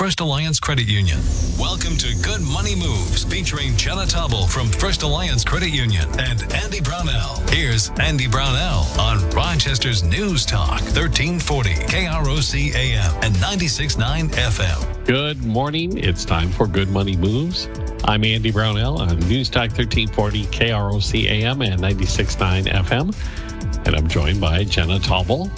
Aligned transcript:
First 0.00 0.20
Alliance 0.20 0.58
Credit 0.58 0.88
Union. 0.88 1.18
Welcome 1.58 1.94
to 1.98 2.16
Good 2.22 2.40
Money 2.40 2.74
Moves, 2.74 3.24
featuring 3.24 3.76
Jenna 3.76 4.06
Tobble 4.06 4.46
from 4.46 4.68
First 4.68 5.02
Alliance 5.02 5.44
Credit 5.44 5.68
Union 5.68 6.08
and 6.18 6.42
Andy 6.54 6.80
Brownell. 6.80 7.46
Here's 7.50 7.90
Andy 8.00 8.26
Brownell 8.26 8.86
on 8.98 9.28
Rochester's 9.28 10.02
News 10.02 10.46
Talk, 10.46 10.80
1340 10.96 11.74
KROC 11.74 12.74
AM 12.74 13.14
and 13.22 13.34
96.9 13.34 14.30
FM. 14.30 15.04
Good 15.04 15.44
morning. 15.44 15.98
It's 15.98 16.24
time 16.24 16.50
for 16.50 16.66
Good 16.66 16.88
Money 16.88 17.18
Moves. 17.18 17.68
I'm 18.04 18.24
Andy 18.24 18.50
Brownell 18.50 19.02
on 19.02 19.18
News 19.28 19.50
Talk 19.50 19.68
1340 19.72 20.44
KROC 20.46 21.24
AM 21.28 21.60
and 21.60 21.78
96.9 21.78 22.72
FM. 22.72 23.86
And 23.86 23.94
I'm 23.94 24.08
joined 24.08 24.40
by 24.40 24.64
Jenna 24.64 24.98
Tobble, 24.98 25.50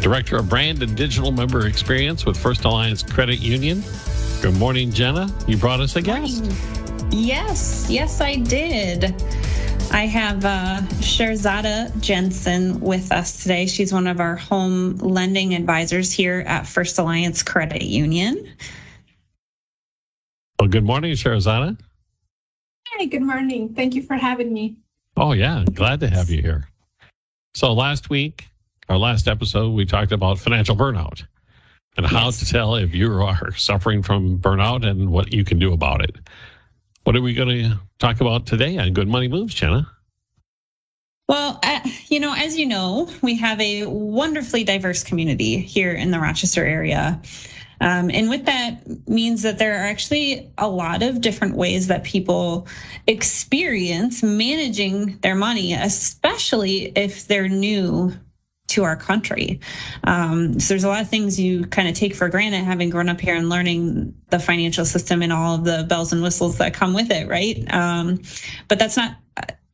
Director 0.00 0.38
of 0.38 0.48
Brand 0.48 0.82
and 0.82 0.96
Digital 0.96 1.30
Member 1.30 1.66
Experience 1.66 2.24
with 2.24 2.36
First 2.36 2.64
Alliance 2.64 3.02
Credit 3.02 3.38
Union. 3.38 3.84
Good 4.40 4.54
morning, 4.54 4.90
Jenna. 4.90 5.30
You 5.46 5.58
brought 5.58 5.80
us 5.80 5.94
a 5.96 6.02
guest. 6.02 6.44
Yes, 7.10 7.86
yes, 7.90 8.20
I 8.22 8.36
did. 8.36 9.14
I 9.92 10.06
have 10.06 10.44
uh, 10.44 10.78
Sherzada 11.00 11.98
Jensen 12.00 12.80
with 12.80 13.12
us 13.12 13.42
today. 13.42 13.66
She's 13.66 13.92
one 13.92 14.06
of 14.06 14.20
our 14.20 14.36
home 14.36 14.96
lending 14.98 15.54
advisors 15.54 16.12
here 16.12 16.44
at 16.46 16.66
First 16.66 16.98
Alliance 16.98 17.42
Credit 17.42 17.82
Union. 17.82 18.48
Well, 20.58 20.68
good 20.68 20.84
morning, 20.84 21.12
Sherzada. 21.12 21.78
Hi, 22.88 23.04
good 23.04 23.22
morning. 23.22 23.74
Thank 23.74 23.94
you 23.94 24.02
for 24.02 24.14
having 24.14 24.52
me. 24.52 24.76
Oh, 25.16 25.32
yeah. 25.32 25.64
Glad 25.74 26.00
to 26.00 26.08
have 26.08 26.30
you 26.30 26.40
here. 26.40 26.68
So, 27.54 27.72
last 27.74 28.08
week, 28.08 28.49
our 28.90 28.98
last 28.98 29.28
episode, 29.28 29.72
we 29.72 29.86
talked 29.86 30.10
about 30.10 30.38
financial 30.38 30.74
burnout 30.74 31.22
and 31.96 32.04
how 32.04 32.26
yes. 32.26 32.40
to 32.40 32.44
tell 32.44 32.74
if 32.74 32.92
you 32.92 33.12
are 33.22 33.52
suffering 33.52 34.02
from 34.02 34.38
burnout 34.40 34.84
and 34.84 35.10
what 35.10 35.32
you 35.32 35.44
can 35.44 35.60
do 35.60 35.72
about 35.72 36.02
it. 36.02 36.16
What 37.04 37.14
are 37.14 37.22
we 37.22 37.32
going 37.32 37.48
to 37.48 37.80
talk 38.00 38.20
about 38.20 38.46
today 38.46 38.78
on 38.78 38.92
Good 38.92 39.06
Money 39.06 39.28
Moves, 39.28 39.54
Jenna? 39.54 39.88
Well, 41.28 41.60
uh, 41.62 41.80
you 42.08 42.18
know, 42.18 42.34
as 42.36 42.58
you 42.58 42.66
know, 42.66 43.08
we 43.22 43.36
have 43.36 43.60
a 43.60 43.86
wonderfully 43.86 44.64
diverse 44.64 45.04
community 45.04 45.58
here 45.58 45.92
in 45.92 46.10
the 46.10 46.18
Rochester 46.18 46.66
area. 46.66 47.22
Um, 47.80 48.10
and 48.10 48.28
with 48.28 48.44
that 48.46 49.08
means 49.08 49.42
that 49.42 49.58
there 49.58 49.74
are 49.74 49.86
actually 49.86 50.50
a 50.58 50.68
lot 50.68 51.04
of 51.04 51.20
different 51.20 51.56
ways 51.56 51.86
that 51.86 52.02
people 52.02 52.66
experience 53.06 54.24
managing 54.24 55.16
their 55.18 55.36
money, 55.36 55.74
especially 55.74 56.92
if 56.96 57.28
they're 57.28 57.48
new 57.48 58.12
to 58.70 58.84
our 58.84 58.96
country. 58.96 59.60
Um, 60.04 60.58
so 60.58 60.74
there's 60.74 60.84
a 60.84 60.88
lot 60.88 61.02
of 61.02 61.08
things 61.08 61.38
you 61.38 61.66
kind 61.66 61.88
of 61.88 61.94
take 61.94 62.14
for 62.14 62.28
granted 62.28 62.64
having 62.64 62.90
grown 62.90 63.08
up 63.08 63.20
here 63.20 63.34
and 63.34 63.48
learning 63.48 64.14
the 64.30 64.38
financial 64.38 64.84
system 64.84 65.22
and 65.22 65.32
all 65.32 65.54
of 65.56 65.64
the 65.64 65.84
bells 65.88 66.12
and 66.12 66.22
whistles 66.22 66.58
that 66.58 66.74
come 66.74 66.94
with 66.94 67.10
it, 67.10 67.28
right? 67.28 67.64
Um, 67.72 68.22
but 68.68 68.78
that's 68.78 68.96
not 68.96 69.16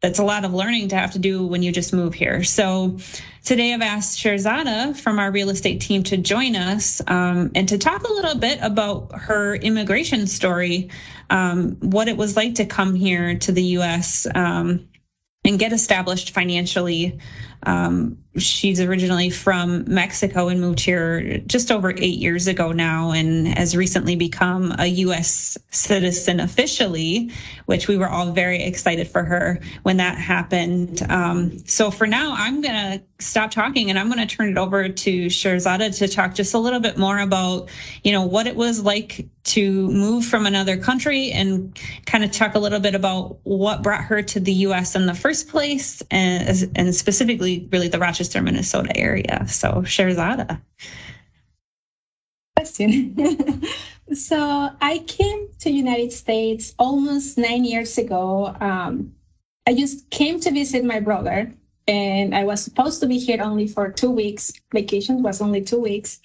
that's 0.03 0.19
a 0.19 0.25
lot 0.25 0.44
of 0.44 0.53
learning 0.53 0.88
to 0.88 0.97
have 0.97 1.12
to 1.12 1.19
do 1.19 1.47
when 1.47 1.62
you 1.62 1.72
just 1.72 1.92
move 1.92 2.14
here. 2.14 2.44
So 2.44 2.98
today 3.44 3.72
I've 3.72 3.83
asked 3.83 4.19
Sherzada 4.19 4.97
from 4.97 5.19
our 5.19 5.33
real 5.33 5.48
estate 5.48 5.81
team 5.81 6.03
to 6.05 6.16
join 6.16 6.55
us 6.55 7.00
um, 7.08 7.50
and 7.55 7.69
to 7.69 7.78
talk 7.78 8.05
a 8.05 8.12
little 8.12 8.36
bit 8.36 8.58
about 8.62 9.10
her 9.19 9.56
immigration 9.56 10.27
story, 10.27 10.91
um, 11.31 11.77
what 11.81 12.08
it 12.08 12.16
was 12.16 12.36
like 12.36 12.56
to 12.56 12.66
come 12.66 12.94
here 12.94 13.36
to 13.38 13.53
the 13.53 13.62
U.S. 13.62 14.27
Um, 14.34 14.86
and 15.44 15.58
get 15.58 15.72
established 15.72 16.31
financially 16.31 17.19
um, 17.67 18.17
she's 18.39 18.81
originally 18.81 19.31
from 19.31 19.84
Mexico 19.92 20.48
and 20.48 20.61
moved 20.61 20.81
here 20.81 21.39
just 21.47 21.70
over 21.70 21.91
eight 21.97 22.19
years 22.19 22.47
ago 22.47 22.72
now 22.72 23.11
and 23.11 23.48
has 23.59 23.77
recently 23.77 24.17
become 24.17 24.75
a 24.78 24.86
U.S. 24.86 25.56
citizen 25.70 26.41
officially, 26.41 27.33
which 27.67 27.89
we 27.89 27.97
were 27.97 28.09
all 28.09 28.33
very 28.33 28.62
excited 28.62 29.09
for 29.09 29.25
her 29.25 29.59
when 29.83 29.97
that 29.97 30.19
happened. 30.19 31.05
Um, 31.09 31.59
so 31.66 31.91
for 31.91 32.06
now, 32.06 32.34
I'm 32.37 32.60
going 32.60 32.99
to 32.99 33.03
stop 33.19 33.50
talking 33.50 33.88
and 33.88 33.98
I'm 33.98 34.10
going 34.10 34.27
to 34.27 34.37
turn 34.37 34.50
it 34.50 34.59
over 34.59 34.88
to 34.88 35.27
Sherzada 35.27 35.97
to 35.98 36.09
talk 36.09 36.34
just 36.34 36.54
a 36.54 36.59
little 36.59 36.81
bit 36.81 36.98
more 36.98 37.19
about, 37.19 37.69
you 38.04 38.12
know, 38.12 38.25
what 38.25 38.47
it 38.47 38.56
was 38.56 38.83
like 38.83 39.27
to 39.44 39.88
move 39.88 40.25
from 40.25 40.44
another 40.44 40.77
country 40.77 41.31
and 41.31 41.78
kind 42.04 42.25
of 42.25 42.33
talk 42.33 42.54
a 42.56 42.59
little 42.59 42.81
bit 42.81 42.94
about 42.94 43.38
what 43.44 43.83
brought 43.83 44.03
her 44.03 44.21
to 44.21 44.41
the 44.41 44.53
U.S. 44.53 44.97
in 44.97 45.06
the 45.06 45.15
first 45.15 45.48
place 45.48 46.03
and, 46.10 46.71
and 46.75 46.94
specifically 46.94 47.56
really 47.72 47.89
the 47.89 47.99
Rochester, 47.99 48.43
Minnesota 48.43 48.97
area. 48.97 49.44
So 49.49 49.83
Sherzada. 49.83 50.61
Question. 52.56 53.17
so 54.15 54.71
I 54.81 54.99
came 55.06 55.49
to 55.61 55.71
United 55.71 56.12
States 56.12 56.75
almost 56.78 57.39
nine 57.39 57.65
years 57.65 57.99
ago. 57.99 58.56
Um, 58.61 59.15
I 59.66 59.75
just 59.75 60.09
came 60.11 60.41
to 60.41 60.50
visit 60.50 60.84
my 60.84 61.00
brother 61.00 61.53
and 61.89 62.34
I 62.34 62.45
was 62.45 62.62
supposed 62.62 63.00
to 63.00 63.06
be 63.06 63.19
here 63.19 63.43
only 63.43 63.66
for 63.66 63.91
two 63.91 64.11
weeks. 64.11 64.53
Vacation 64.72 65.22
was 65.22 65.41
only 65.41 65.62
two 65.62 65.81
weeks. 65.81 66.21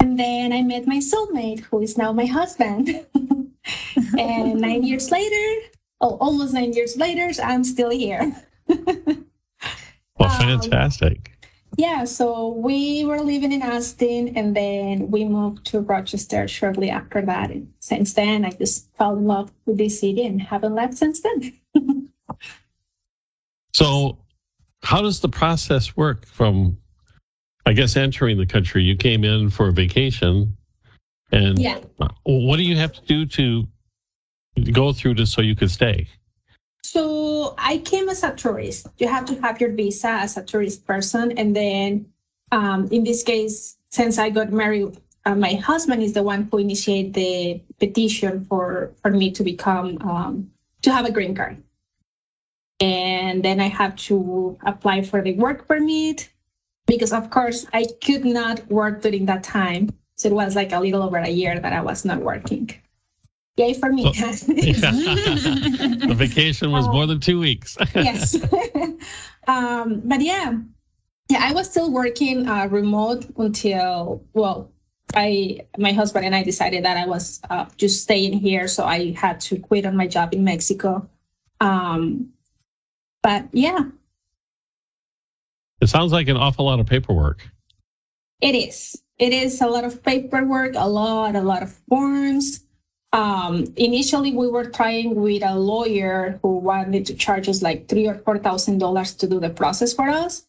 And 0.00 0.18
then 0.18 0.52
I 0.52 0.62
met 0.62 0.86
my 0.86 0.98
soulmate, 0.98 1.60
who 1.60 1.82
is 1.82 1.98
now 1.98 2.12
my 2.12 2.26
husband. 2.26 2.88
and 4.18 4.60
nine 4.60 4.82
years 4.82 5.10
later, 5.10 5.68
oh, 6.00 6.16
almost 6.20 6.54
nine 6.54 6.72
years 6.72 6.96
later, 6.96 7.30
I'm 7.42 7.64
still 7.64 7.90
here. 7.90 8.34
well, 10.20 10.30
um, 10.30 10.60
fantastic. 10.60 11.32
Um, 11.42 11.48
yeah, 11.76 12.04
so 12.04 12.48
we 12.48 13.04
were 13.04 13.20
living 13.20 13.52
in 13.52 13.62
Austin 13.62 14.36
and 14.36 14.54
then 14.54 15.10
we 15.10 15.24
moved 15.24 15.64
to 15.66 15.80
Rochester 15.80 16.46
shortly 16.46 16.90
after 16.90 17.22
that. 17.22 17.50
And 17.50 17.72
since 17.80 18.12
then, 18.12 18.44
I 18.44 18.50
just 18.50 18.92
fell 18.96 19.16
in 19.16 19.24
love 19.24 19.52
with 19.66 19.78
this 19.78 20.00
city 20.00 20.26
and 20.26 20.42
haven't 20.42 20.74
left 20.74 20.94
since 20.94 21.22
then. 21.22 21.58
so, 23.72 24.18
how 24.82 25.00
does 25.00 25.20
the 25.20 25.28
process 25.28 25.96
work 25.96 26.26
from, 26.26 26.76
I 27.66 27.72
guess, 27.72 27.96
entering 27.96 28.36
the 28.36 28.46
country? 28.46 28.82
You 28.82 28.96
came 28.96 29.24
in 29.24 29.50
for 29.50 29.68
a 29.68 29.72
vacation, 29.72 30.56
and 31.32 31.58
yeah. 31.58 31.78
what 32.24 32.56
do 32.56 32.62
you 32.62 32.76
have 32.76 32.92
to 32.94 33.02
do 33.02 33.26
to 33.26 33.66
go 34.72 34.92
through 34.92 35.14
to 35.14 35.26
so 35.26 35.42
you 35.42 35.54
could 35.54 35.70
stay? 35.70 36.08
So 36.90 37.54
I 37.58 37.78
came 37.78 38.08
as 38.08 38.24
a 38.24 38.34
tourist. 38.34 38.88
You 38.98 39.06
have 39.08 39.24
to 39.26 39.40
have 39.42 39.60
your 39.60 39.70
visa 39.70 40.08
as 40.08 40.36
a 40.36 40.42
tourist 40.42 40.86
person, 40.86 41.32
and 41.38 41.54
then 41.54 42.06
um, 42.50 42.88
in 42.90 43.04
this 43.04 43.22
case, 43.22 43.76
since 43.90 44.18
I 44.18 44.30
got 44.30 44.52
married, 44.52 44.98
uh, 45.24 45.36
my 45.36 45.54
husband 45.54 46.02
is 46.02 46.14
the 46.14 46.22
one 46.22 46.48
who 46.50 46.58
initiated 46.58 47.14
the 47.14 47.62
petition 47.78 48.44
for 48.46 48.92
for 49.02 49.10
me 49.10 49.30
to 49.30 49.44
become 49.44 49.98
um, 50.02 50.50
to 50.82 50.92
have 50.92 51.06
a 51.06 51.12
green 51.12 51.34
card 51.34 51.62
and 52.80 53.44
then 53.44 53.60
I 53.60 53.68
have 53.68 53.94
to 54.08 54.58
apply 54.64 55.02
for 55.02 55.22
the 55.22 55.34
work 55.34 55.68
permit 55.68 56.30
because, 56.86 57.12
of 57.12 57.30
course, 57.30 57.66
I 57.72 57.86
could 58.02 58.24
not 58.24 58.66
work 58.70 59.02
during 59.02 59.26
that 59.26 59.44
time. 59.44 59.90
So 60.16 60.28
it 60.28 60.34
was 60.34 60.56
like 60.56 60.72
a 60.72 60.80
little 60.80 61.02
over 61.02 61.18
a 61.18 61.28
year 61.28 61.60
that 61.60 61.72
I 61.72 61.82
was 61.82 62.04
not 62.04 62.18
working. 62.20 62.70
Yay 63.60 63.74
for 63.74 63.92
me. 63.92 64.04
So, 64.14 64.46
the 64.52 66.14
vacation 66.16 66.70
was 66.70 66.88
more 66.88 67.06
than 67.06 67.20
two 67.20 67.38
weeks. 67.38 67.76
yes. 67.94 68.36
um, 69.46 70.00
but 70.04 70.22
yeah, 70.22 70.54
yeah, 71.28 71.40
I 71.42 71.52
was 71.52 71.68
still 71.68 71.92
working 71.92 72.48
uh, 72.48 72.68
remote 72.68 73.26
until, 73.36 74.24
well, 74.32 74.72
I 75.14 75.66
my 75.76 75.92
husband 75.92 76.24
and 76.24 76.34
I 76.34 76.42
decided 76.42 76.84
that 76.84 76.96
I 76.96 77.06
was 77.06 77.40
uh, 77.50 77.66
just 77.76 78.02
staying 78.02 78.32
here, 78.32 78.66
so 78.66 78.84
I 78.84 79.12
had 79.12 79.40
to 79.40 79.58
quit 79.58 79.84
on 79.84 79.94
my 79.96 80.06
job 80.06 80.32
in 80.32 80.42
Mexico. 80.42 81.06
Um, 81.60 82.32
but 83.22 83.48
yeah. 83.52 83.80
It 85.82 85.88
sounds 85.88 86.12
like 86.12 86.28
an 86.28 86.36
awful 86.36 86.64
lot 86.64 86.80
of 86.80 86.86
paperwork. 86.86 87.46
It 88.40 88.54
is. 88.54 89.02
It 89.18 89.34
is 89.34 89.60
a 89.60 89.66
lot 89.66 89.84
of 89.84 90.02
paperwork, 90.02 90.74
a 90.76 90.88
lot, 90.88 91.36
a 91.36 91.42
lot 91.42 91.62
of 91.62 91.72
forms. 91.88 92.64
Um, 93.12 93.72
initially, 93.76 94.32
we 94.32 94.46
were 94.48 94.66
trying 94.66 95.16
with 95.16 95.42
a 95.42 95.56
lawyer 95.58 96.38
who 96.42 96.58
wanted 96.58 97.06
to 97.06 97.14
charge 97.14 97.48
us 97.48 97.60
like 97.60 97.88
three 97.88 98.06
or 98.06 98.14
four 98.14 98.38
thousand 98.38 98.78
dollars 98.78 99.14
to 99.14 99.26
do 99.26 99.40
the 99.40 99.50
process 99.50 99.92
for 99.92 100.08
us. 100.08 100.46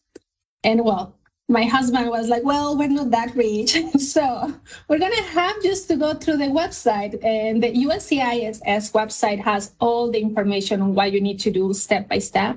And 0.62 0.84
well, 0.84 1.14
my 1.48 1.64
husband 1.64 2.08
was 2.08 2.28
like, 2.28 2.44
well, 2.44 2.76
we're 2.76 2.88
not 2.88 3.10
that 3.10 3.34
rich. 3.34 3.76
so 3.98 4.52
we're 4.88 4.98
to 4.98 5.22
have 5.22 5.62
just 5.62 5.88
to 5.88 5.96
go 5.96 6.14
through 6.14 6.38
the 6.38 6.44
website. 6.44 7.22
And 7.24 7.62
the 7.62 7.72
USCIS 7.72 8.92
website 8.92 9.40
has 9.40 9.74
all 9.80 10.10
the 10.10 10.20
information 10.20 10.80
on 10.80 10.94
what 10.94 11.12
you 11.12 11.20
need 11.20 11.40
to 11.40 11.50
do 11.50 11.72
step 11.74 12.08
by 12.08 12.18
step. 12.18 12.56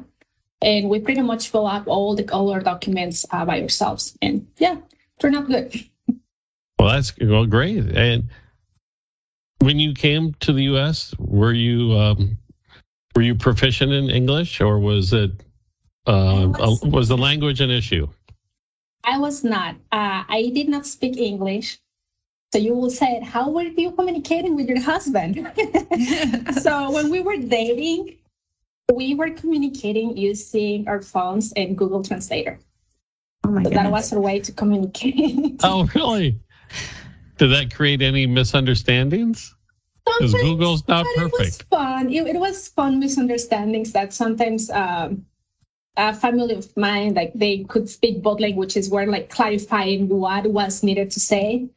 And 0.62 0.90
we 0.90 1.00
pretty 1.00 1.22
much 1.22 1.50
fill 1.50 1.68
up 1.68 1.88
all 1.88 2.16
the 2.16 2.28
all 2.32 2.52
our 2.52 2.62
documents 2.62 3.26
uh, 3.32 3.46
by 3.46 3.62
ourselves. 3.62 4.18
And 4.22 4.48
yeah, 4.58 4.78
turned 5.20 5.36
out 5.36 5.48
good. 5.48 5.74
Well, 6.80 6.90
that's 6.90 7.14
well, 7.20 7.46
great. 7.46 7.78
And 7.78 8.30
when 9.66 9.80
you 9.80 9.94
came 9.94 10.34
to 10.42 10.54
the 10.54 10.64
U.S., 10.66 11.14
were 11.18 11.52
you 11.52 11.94
um, 11.94 12.38
were 13.16 13.24
you 13.24 13.34
proficient 13.34 13.92
in 13.92 14.10
English, 14.12 14.62
or 14.62 14.80
was 14.80 15.12
it 15.12 15.32
uh, 16.06 16.54
was, 16.60 16.82
was 16.84 17.08
the 17.08 17.18
language 17.18 17.62
an 17.62 17.72
issue? 17.72 18.08
I 19.04 19.18
was 19.18 19.44
not. 19.44 19.76
Uh, 19.92 20.24
I 20.30 20.52
did 20.54 20.70
not 20.70 20.86
speak 20.86 21.18
English. 21.18 21.80
So 22.54 22.60
you 22.60 22.74
will 22.76 22.92
say, 22.92 23.20
how 23.22 23.50
were 23.50 23.64
you 23.64 23.92
communicating 23.92 24.56
with 24.56 24.70
your 24.70 24.80
husband? 24.80 25.36
so 26.62 26.92
when 26.92 27.10
we 27.10 27.20
were 27.22 27.38
dating, 27.38 28.16
we 28.94 29.16
were 29.16 29.32
communicating 29.32 30.16
using 30.16 30.88
our 30.88 31.02
phones 31.02 31.52
and 31.54 31.78
Google 31.78 32.04
Translator. 32.04 32.60
oh 33.46 33.50
my 33.50 33.64
So 33.64 33.72
that 33.72 33.92
was 33.92 34.14
our 34.14 34.20
way 34.20 34.40
to 34.40 34.52
communicate. 34.52 35.60
Oh, 35.64 35.90
really? 35.96 36.40
Did 37.38 37.48
that 37.48 37.74
create 37.74 38.02
any 38.02 38.26
misunderstandings? 38.26 39.55
Because 40.20 40.34
Google's 40.34 40.88
not 40.88 41.06
but 41.16 41.26
It 41.26 41.32
was 41.32 41.58
fun. 41.70 42.12
It, 42.12 42.28
it 42.28 42.40
was 42.40 42.68
fun 42.70 43.00
misunderstandings 43.00 43.92
that 43.94 44.14
sometimes 44.14 44.70
um, 44.70 45.26
a 45.98 46.14
family 46.14 46.56
of 46.56 46.76
mine, 46.78 47.14
like 47.14 47.34
they 47.34 47.64
could 47.64 47.90
speak 47.90 48.22
both 48.22 48.40
languages, 48.40 48.90
were 48.90 49.06
like 49.06 49.30
clarifying 49.30 50.10
what 50.10 50.46
was 50.48 50.84
needed 50.84 51.12
to 51.12 51.20
say. 51.20 51.70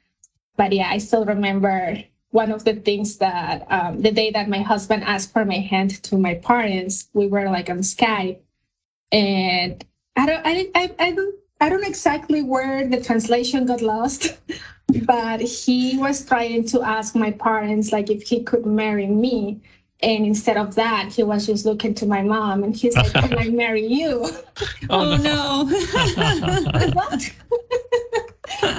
But 0.56 0.72
yeah, 0.72 0.90
I 0.90 0.98
still 0.98 1.24
remember 1.24 2.02
one 2.30 2.52
of 2.52 2.64
the 2.64 2.74
things 2.74 3.18
that 3.18 3.66
um, 3.70 4.00
the 4.00 4.10
day 4.10 4.30
that 4.32 4.48
my 4.48 4.60
husband 4.60 5.04
asked 5.04 5.32
for 5.32 5.44
my 5.44 5.58
hand 5.58 6.02
to 6.04 6.18
my 6.18 6.34
parents, 6.34 7.08
we 7.14 7.26
were 7.26 7.48
like 7.48 7.70
on 7.70 7.78
Skype, 7.78 8.38
and 9.12 9.84
I 10.16 10.26
don't, 10.26 10.42
I, 10.44 10.70
I, 10.74 10.94
I 10.98 11.12
don't, 11.12 11.34
I 11.60 11.68
don't 11.68 11.80
know 11.80 11.88
exactly 11.88 12.42
where 12.42 12.86
the 12.86 13.00
translation 13.00 13.66
got 13.66 13.82
lost, 13.82 14.38
but 15.04 15.40
he 15.40 15.98
was 15.98 16.24
trying 16.24 16.64
to 16.66 16.82
ask 16.82 17.14
my 17.14 17.32
parents 17.32 17.92
like 17.92 18.10
if 18.10 18.22
he 18.22 18.42
could 18.42 18.64
marry 18.66 19.06
me. 19.06 19.60
And 20.00 20.24
instead 20.24 20.56
of 20.56 20.76
that, 20.76 21.12
he 21.12 21.24
was 21.24 21.46
just 21.46 21.66
looking 21.66 21.92
to 21.94 22.06
my 22.06 22.22
mom 22.22 22.62
and 22.62 22.76
he's 22.76 22.94
like, 22.94 23.12
Can 23.12 23.36
I 23.36 23.48
marry 23.64 23.84
you? 23.84 24.30
oh, 24.90 24.90
oh 24.90 25.16
no. 25.16 25.64
what? 26.92 27.32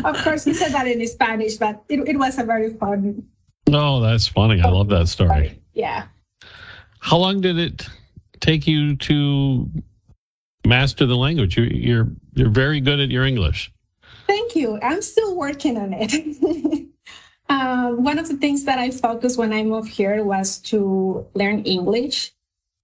of 0.05 0.23
course, 0.23 0.45
he 0.45 0.53
said 0.53 0.71
that 0.71 0.87
in 0.87 1.05
Spanish, 1.07 1.57
but 1.57 1.83
it, 1.89 2.07
it 2.07 2.17
was 2.17 2.37
a 2.37 2.45
very 2.45 2.73
fun. 2.73 3.27
No, 3.67 3.99
that's 3.99 4.27
funny. 4.27 4.61
I 4.61 4.69
love 4.69 4.87
that 4.89 5.09
story. 5.09 5.59
Yeah. 5.73 6.05
How 6.99 7.17
long 7.17 7.41
did 7.41 7.59
it 7.59 7.85
take 8.39 8.65
you 8.65 8.95
to 8.95 9.69
master 10.69 11.05
the 11.05 11.17
language? 11.17 11.57
You, 11.57 11.63
you're 11.63 12.07
you're 12.33 12.49
very 12.49 12.79
good 12.79 12.99
at 12.99 13.09
your 13.09 13.25
English. 13.25 13.71
Thank 14.27 14.55
you. 14.55 14.79
I'm 14.81 15.01
still 15.01 15.35
working 15.35 15.77
on 15.77 15.91
it. 15.91 16.87
um, 17.49 18.03
one 18.03 18.19
of 18.19 18.27
the 18.27 18.37
things 18.37 18.63
that 18.65 18.77
I 18.77 18.91
focused 18.91 19.37
when 19.37 19.51
I 19.51 19.63
moved 19.63 19.89
here 19.89 20.23
was 20.23 20.59
to 20.71 21.27
learn 21.33 21.63
English. 21.63 22.31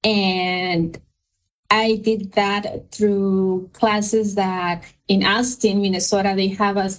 And 0.04 1.00
I 1.70 1.96
did 2.04 2.34
that 2.34 2.92
through 2.92 3.70
classes 3.74 4.36
that 4.36 4.84
in 5.08 5.24
Austin, 5.24 5.82
Minnesota, 5.82 6.34
they 6.36 6.48
have 6.50 6.78
a, 6.78 6.90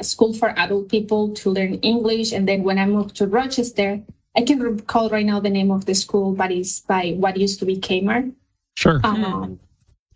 a 0.00 0.04
school 0.04 0.32
for 0.32 0.50
adult 0.58 0.88
people 0.88 1.32
to 1.34 1.50
learn 1.50 1.74
English. 1.76 2.32
And 2.32 2.48
then 2.48 2.62
when 2.62 2.78
I 2.78 2.86
moved 2.86 3.16
to 3.16 3.26
Rochester, 3.26 4.02
I 4.36 4.42
can 4.42 4.60
recall 4.60 5.08
right 5.10 5.24
now 5.24 5.40
the 5.40 5.50
name 5.50 5.70
of 5.70 5.84
the 5.86 5.94
school, 5.94 6.32
but 6.34 6.50
it's 6.50 6.80
by 6.80 7.14
what 7.16 7.36
used 7.36 7.58
to 7.60 7.66
be 7.66 7.76
Kmart. 7.76 8.32
Sure. 8.76 9.00
Um, 9.04 9.60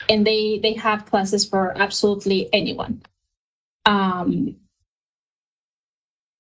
and 0.08 0.26
they 0.26 0.58
they 0.62 0.74
have 0.74 1.06
classes 1.06 1.44
for 1.48 1.76
absolutely 1.76 2.48
anyone. 2.52 3.02
Um, 3.86 4.56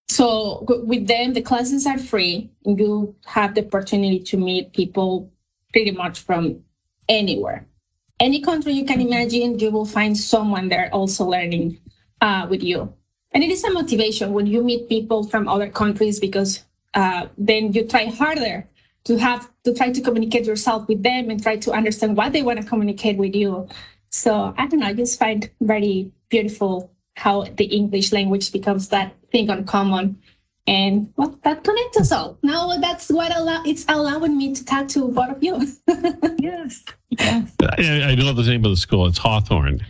so 0.08 0.64
with 0.84 1.06
them, 1.06 1.32
the 1.32 1.42
classes 1.42 1.86
are 1.86 1.98
free. 1.98 2.50
You 2.64 3.14
have 3.26 3.54
the 3.54 3.64
opportunity 3.64 4.20
to 4.20 4.36
meet 4.36 4.72
people 4.72 5.30
pretty 5.72 5.90
much 5.90 6.20
from 6.20 6.62
anywhere, 7.08 7.66
any 8.20 8.40
country 8.40 8.72
you 8.72 8.84
can 8.84 9.00
imagine. 9.00 9.58
You 9.58 9.70
will 9.70 9.86
find 9.86 10.16
someone 10.16 10.68
there 10.68 10.88
also 10.92 11.24
learning 11.24 11.78
uh, 12.20 12.46
with 12.48 12.62
you, 12.62 12.92
and 13.32 13.44
it 13.44 13.50
is 13.50 13.64
a 13.64 13.70
motivation 13.70 14.32
when 14.32 14.46
you 14.46 14.62
meet 14.62 14.88
people 14.88 15.24
from 15.24 15.48
other 15.48 15.68
countries 15.68 16.18
because 16.18 16.64
uh, 16.94 17.26
then 17.36 17.72
you 17.72 17.86
try 17.86 18.06
harder 18.06 18.66
to 19.04 19.16
have 19.18 19.50
to 19.68 19.76
try 19.78 19.90
to 19.90 20.00
communicate 20.00 20.46
yourself 20.46 20.88
with 20.88 21.02
them 21.02 21.30
and 21.30 21.42
try 21.42 21.56
to 21.56 21.72
understand 21.72 22.16
what 22.16 22.32
they 22.32 22.42
want 22.42 22.60
to 22.60 22.66
communicate 22.66 23.16
with 23.18 23.34
you. 23.34 23.68
So 24.10 24.54
I 24.56 24.66
don't 24.66 24.80
know, 24.80 24.86
I 24.86 24.94
just 24.94 25.18
find 25.18 25.48
very 25.60 26.10
beautiful 26.30 26.90
how 27.16 27.44
the 27.44 27.64
English 27.64 28.12
language 28.12 28.52
becomes 28.52 28.88
that 28.88 29.14
thing 29.32 29.50
uncommon. 29.50 30.18
And 30.66 31.10
what 31.14 31.42
that 31.44 31.64
connects 31.64 31.98
us 31.98 32.12
all. 32.12 32.38
Now 32.42 32.76
that's 32.78 33.08
what 33.08 33.34
allow 33.34 33.62
it's 33.64 33.86
allowing 33.88 34.36
me 34.36 34.54
to 34.54 34.64
talk 34.64 34.88
to 34.88 35.08
both 35.08 35.30
of 35.30 35.42
you. 35.42 35.66
yes. 36.38 36.84
Yes. 37.10 37.52
I, 37.62 38.10
I 38.10 38.14
know 38.14 38.32
the 38.34 38.42
name 38.42 38.64
of 38.64 38.70
the 38.70 38.76
school. 38.76 39.06
It's 39.06 39.16
Hawthorne. 39.18 39.84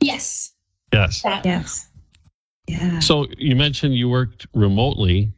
yes. 0.00 0.52
Yes. 0.92 1.22
That, 1.22 1.44
Yes. 1.44 1.88
Yeah. 2.66 2.98
So 2.98 3.26
you 3.38 3.56
mentioned 3.56 3.94
you 3.94 4.10
worked 4.10 4.46
remotely 4.52 5.32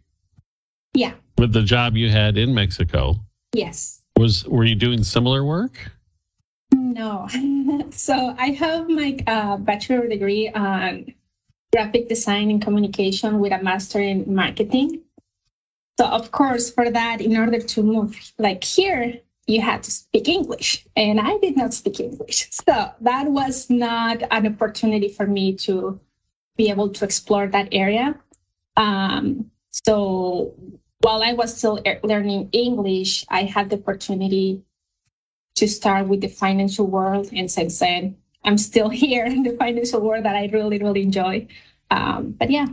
yeah. 0.93 1.13
with 1.39 1.53
the 1.53 1.63
job 1.63 1.97
you 1.97 2.11
had 2.11 2.37
in 2.37 2.53
Mexico. 2.53 3.15
Yes. 3.53 4.03
Was 4.17 4.47
were 4.47 4.65
you 4.65 4.75
doing 4.75 5.03
similar 5.03 5.45
work? 5.45 5.91
No. 6.73 7.29
so 7.91 8.35
I 8.39 8.51
have 8.51 8.89
my 8.89 9.19
uh, 9.27 9.57
bachelor 9.57 10.07
degree 10.07 10.49
on 10.51 11.13
graphic 11.73 12.09
design 12.09 12.51
and 12.51 12.63
communication 12.63 13.41
with 13.41 13.53
a 13.53 13.63
master 13.63 14.01
in 14.01 14.33
marketing. 14.35 15.03
So 15.99 16.07
of 16.07 16.31
course, 16.33 16.71
for 16.71 16.91
that, 16.91 17.21
in 17.21 17.37
order 17.37 17.61
to 17.61 17.83
move 17.83 18.17
like 18.39 18.65
here, 18.65 19.21
you 19.47 19.61
had 19.61 19.83
to 19.83 19.91
speak 19.91 20.29
English, 20.29 20.87
and 20.97 21.21
I 21.21 21.37
did 21.39 21.57
not 21.57 21.75
speak 21.75 22.01
English. 22.01 22.49
So 22.71 22.91
that 23.01 23.27
was 23.27 23.69
not 23.69 24.23
an 24.31 24.47
opportunity 24.47 25.09
for 25.09 25.27
me 25.27 25.55
to 25.67 25.99
be 26.57 26.71
able 26.71 26.91
to 26.91 27.05
explore 27.05 27.49
that 27.49 27.69
area. 27.73 28.15
Um, 28.77 29.51
so 29.71 30.55
while 31.01 31.23
I 31.23 31.33
was 31.33 31.57
still 31.57 31.83
learning 32.03 32.51
English, 32.53 33.25
I 33.29 33.45
had 33.45 33.71
the 33.71 33.77
opportunity 33.77 34.63
to 35.57 35.67
start 35.67 36.09
with 36.09 36.21
the 36.21 36.29
financial 36.29 36.87
world. 36.87 37.31
And 37.33 37.51
since 37.51 37.79
then, 37.79 38.17
I'm 38.45 38.59
still 38.59 38.89
here 39.05 39.25
in 39.25 39.43
the 39.43 39.57
financial 39.57 40.01
world 40.01 40.25
that 40.25 40.37
I 40.37 40.47
really, 40.53 40.79
really 40.79 41.03
enjoy. 41.03 41.49
Um, 41.91 42.33
but 42.39 42.51
yeah, 42.51 42.67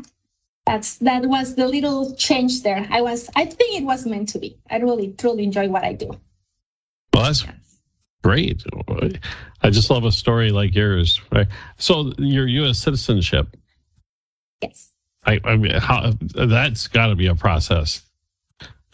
that's 0.66 0.98
that 0.98 1.26
was 1.26 1.56
the 1.56 1.68
little 1.68 2.14
change 2.16 2.62
there. 2.64 2.86
I 2.92 3.02
was, 3.02 3.30
I 3.36 3.46
think 3.46 3.82
it 3.82 3.86
was 3.86 4.06
meant 4.06 4.30
to 4.30 4.40
be. 4.40 4.58
I 4.70 4.78
really, 4.78 5.14
truly 5.18 5.44
enjoy 5.44 5.70
what 5.70 5.84
I 5.84 5.94
do. 5.94 6.10
Well, 7.14 7.24
that's 7.24 7.44
Yes. 7.44 7.80
great. 8.24 8.64
I 9.64 9.70
just 9.70 9.90
love 9.90 10.04
a 10.04 10.12
story 10.12 10.52
like 10.52 10.76
yours. 10.76 11.22
Right. 11.32 11.48
So 11.78 12.12
your 12.18 12.46
U.S. 12.48 12.78
citizenship. 12.78 13.56
Yes. 14.62 14.92
I, 15.26 15.40
I 15.46 15.56
mean, 15.56 15.72
how 15.76 16.14
that's 16.36 16.88
got 16.88 17.08
to 17.08 17.16
be 17.16 17.28
a 17.28 17.36
process. 17.36 18.07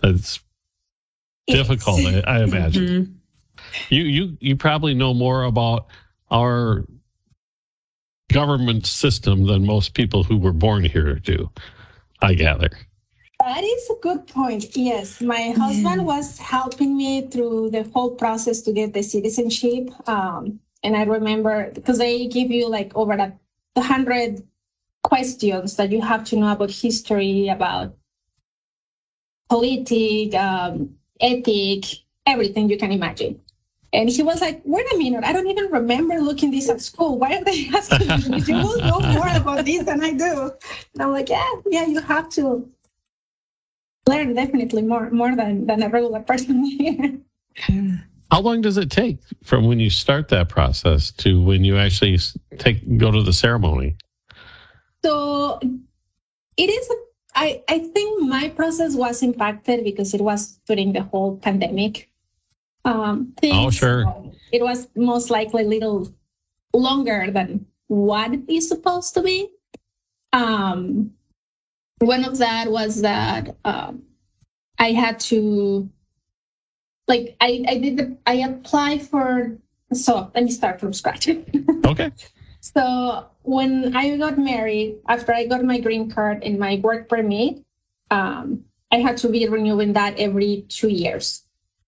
That's 0.03 0.39
difficult. 1.47 2.01
I, 2.01 2.21
I 2.27 2.43
imagine. 2.43 2.87
Mhm. 2.87 3.13
You 3.89 4.03
you 4.03 4.37
you 4.39 4.55
probably 4.55 4.93
know 4.93 5.13
more 5.13 5.43
about 5.43 5.87
our 6.29 6.85
government 8.31 8.85
system 8.85 9.45
than 9.45 9.65
most 9.65 9.93
people 9.93 10.23
who 10.23 10.37
were 10.37 10.53
born 10.53 10.83
here 10.83 11.15
do. 11.15 11.49
I 12.21 12.33
gather. 12.33 12.69
That 13.39 13.63
is 13.63 13.89
a 13.89 13.95
good 14.01 14.27
point. 14.27 14.75
Yes, 14.75 15.21
my 15.21 15.51
husband 15.51 16.05
was 16.05 16.37
helping 16.37 16.95
me 16.95 17.27
through 17.27 17.71
the 17.71 17.83
whole 17.93 18.15
process 18.15 18.61
to 18.61 18.71
get 18.71 18.93
the 18.93 19.03
citizenship. 19.03 19.89
Um, 20.07 20.59
and 20.83 20.95
I 20.95 21.03
remember 21.03 21.71
because 21.73 21.97
they 21.97 22.27
give 22.27 22.51
you 22.51 22.69
like 22.69 22.95
over 22.95 23.13
a 23.13 23.33
a 23.75 23.81
hundred 23.81 24.43
questions 25.03 25.75
that 25.75 25.91
you 25.91 26.01
have 26.01 26.23
to 26.25 26.37
know 26.37 26.51
about 26.51 26.71
history, 26.71 27.47
about 27.47 27.95
politic, 29.49 30.33
um, 30.35 30.95
ethic, 31.19 31.85
everything 32.25 32.69
you 32.69 32.77
can 32.77 32.91
imagine. 32.91 33.39
And 33.93 34.09
he 34.09 34.23
was 34.23 34.41
like, 34.41 34.61
wait 34.65 34.91
a 34.91 34.97
minute, 34.97 35.23
I 35.23 35.31
don't 35.31 35.47
even 35.47 35.71
remember 35.71 36.15
looking 36.15 36.49
this 36.49 36.67
at 36.67 36.81
school. 36.81 37.19
Why 37.19 37.35
are 37.35 37.43
they 37.43 37.69
asking 37.75 38.07
me? 38.07 38.41
You 38.41 38.55
will 38.55 38.81
know 38.83 39.01
more 39.01 39.29
about 39.29 39.65
this 39.65 39.85
than 39.85 40.03
I 40.03 40.13
do. 40.13 40.51
And 40.93 41.03
I'm 41.03 41.11
like, 41.11 41.29
yeah, 41.29 41.47
yeah, 41.67 41.85
you 41.85 42.01
have 42.01 42.29
to 42.29 42.67
learn 44.07 44.33
definitely 44.33 44.81
more 44.81 45.09
more 45.11 45.35
than, 45.35 45.67
than 45.67 45.83
a 45.83 45.89
regular 45.89 46.21
person 46.21 46.65
here. 46.65 47.19
How 48.31 48.41
long 48.41 48.61
does 48.61 48.77
it 48.77 48.89
take 48.89 49.19
from 49.43 49.67
when 49.67 49.79
you 49.79 49.91
start 49.91 50.27
that 50.29 50.49
process 50.49 51.11
to 51.11 51.39
when 51.39 51.63
you 51.63 51.77
actually 51.77 52.17
take 52.57 52.97
go 52.97 53.11
to 53.11 53.21
the 53.21 53.31
ceremony? 53.31 53.95
So 55.05 55.59
it 56.57 56.69
is 56.69 56.89
I, 57.35 57.63
I 57.67 57.79
think 57.79 58.23
my 58.23 58.49
process 58.49 58.95
was 58.95 59.23
impacted 59.23 59.83
because 59.83 60.13
it 60.13 60.21
was 60.21 60.59
during 60.67 60.93
the 60.93 61.03
whole 61.03 61.37
pandemic. 61.37 62.09
Um, 62.85 63.33
thing. 63.39 63.53
Oh, 63.55 63.69
sure. 63.69 64.03
So 64.03 64.35
It 64.51 64.61
was 64.61 64.87
most 64.95 65.29
likely 65.29 65.63
a 65.63 65.67
little 65.67 66.13
longer 66.73 67.31
than 67.31 67.65
what 67.87 68.33
it 68.33 68.43
is 68.47 68.67
supposed 68.67 69.13
to 69.13 69.21
be. 69.21 69.49
Um, 70.33 71.13
one 71.99 72.25
of 72.25 72.37
that 72.39 72.69
was 72.69 73.01
that 73.01 73.55
um, 73.63 74.03
I 74.79 74.91
had 74.91 75.19
to, 75.21 75.89
like, 77.07 77.37
I, 77.39 77.63
I 77.67 77.77
did 77.77 77.97
the, 77.97 78.17
I 78.25 78.35
applied 78.35 79.01
for, 79.01 79.57
so 79.93 80.29
let 80.35 80.43
me 80.43 80.51
start 80.51 80.79
from 80.79 80.93
scratch. 80.93 81.29
Okay. 81.85 82.11
So 82.63 83.27
when 83.41 83.93
I 83.93 84.15
got 84.15 84.39
married, 84.39 84.99
after 85.09 85.33
I 85.33 85.47
got 85.47 85.65
my 85.65 85.81
green 85.81 86.09
card 86.09 86.43
and 86.43 86.57
my 86.57 86.79
work 86.81 87.09
permit, 87.09 87.59
um, 88.09 88.63
I 88.89 88.99
had 88.99 89.17
to 89.17 89.27
be 89.27 89.45
renewing 89.49 89.91
that 89.93 90.17
every 90.17 90.63
two 90.69 90.87
years. 90.87 91.43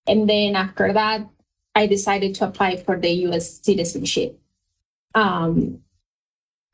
And 0.05 0.27
then 0.29 0.57
after 0.57 0.91
that, 0.91 1.29
I 1.75 1.87
decided 1.87 2.35
to 2.35 2.47
apply 2.47 2.75
for 2.83 2.99
the 2.99 3.09
US 3.31 3.61
citizenship. 3.63 4.37
Um, 5.15 5.79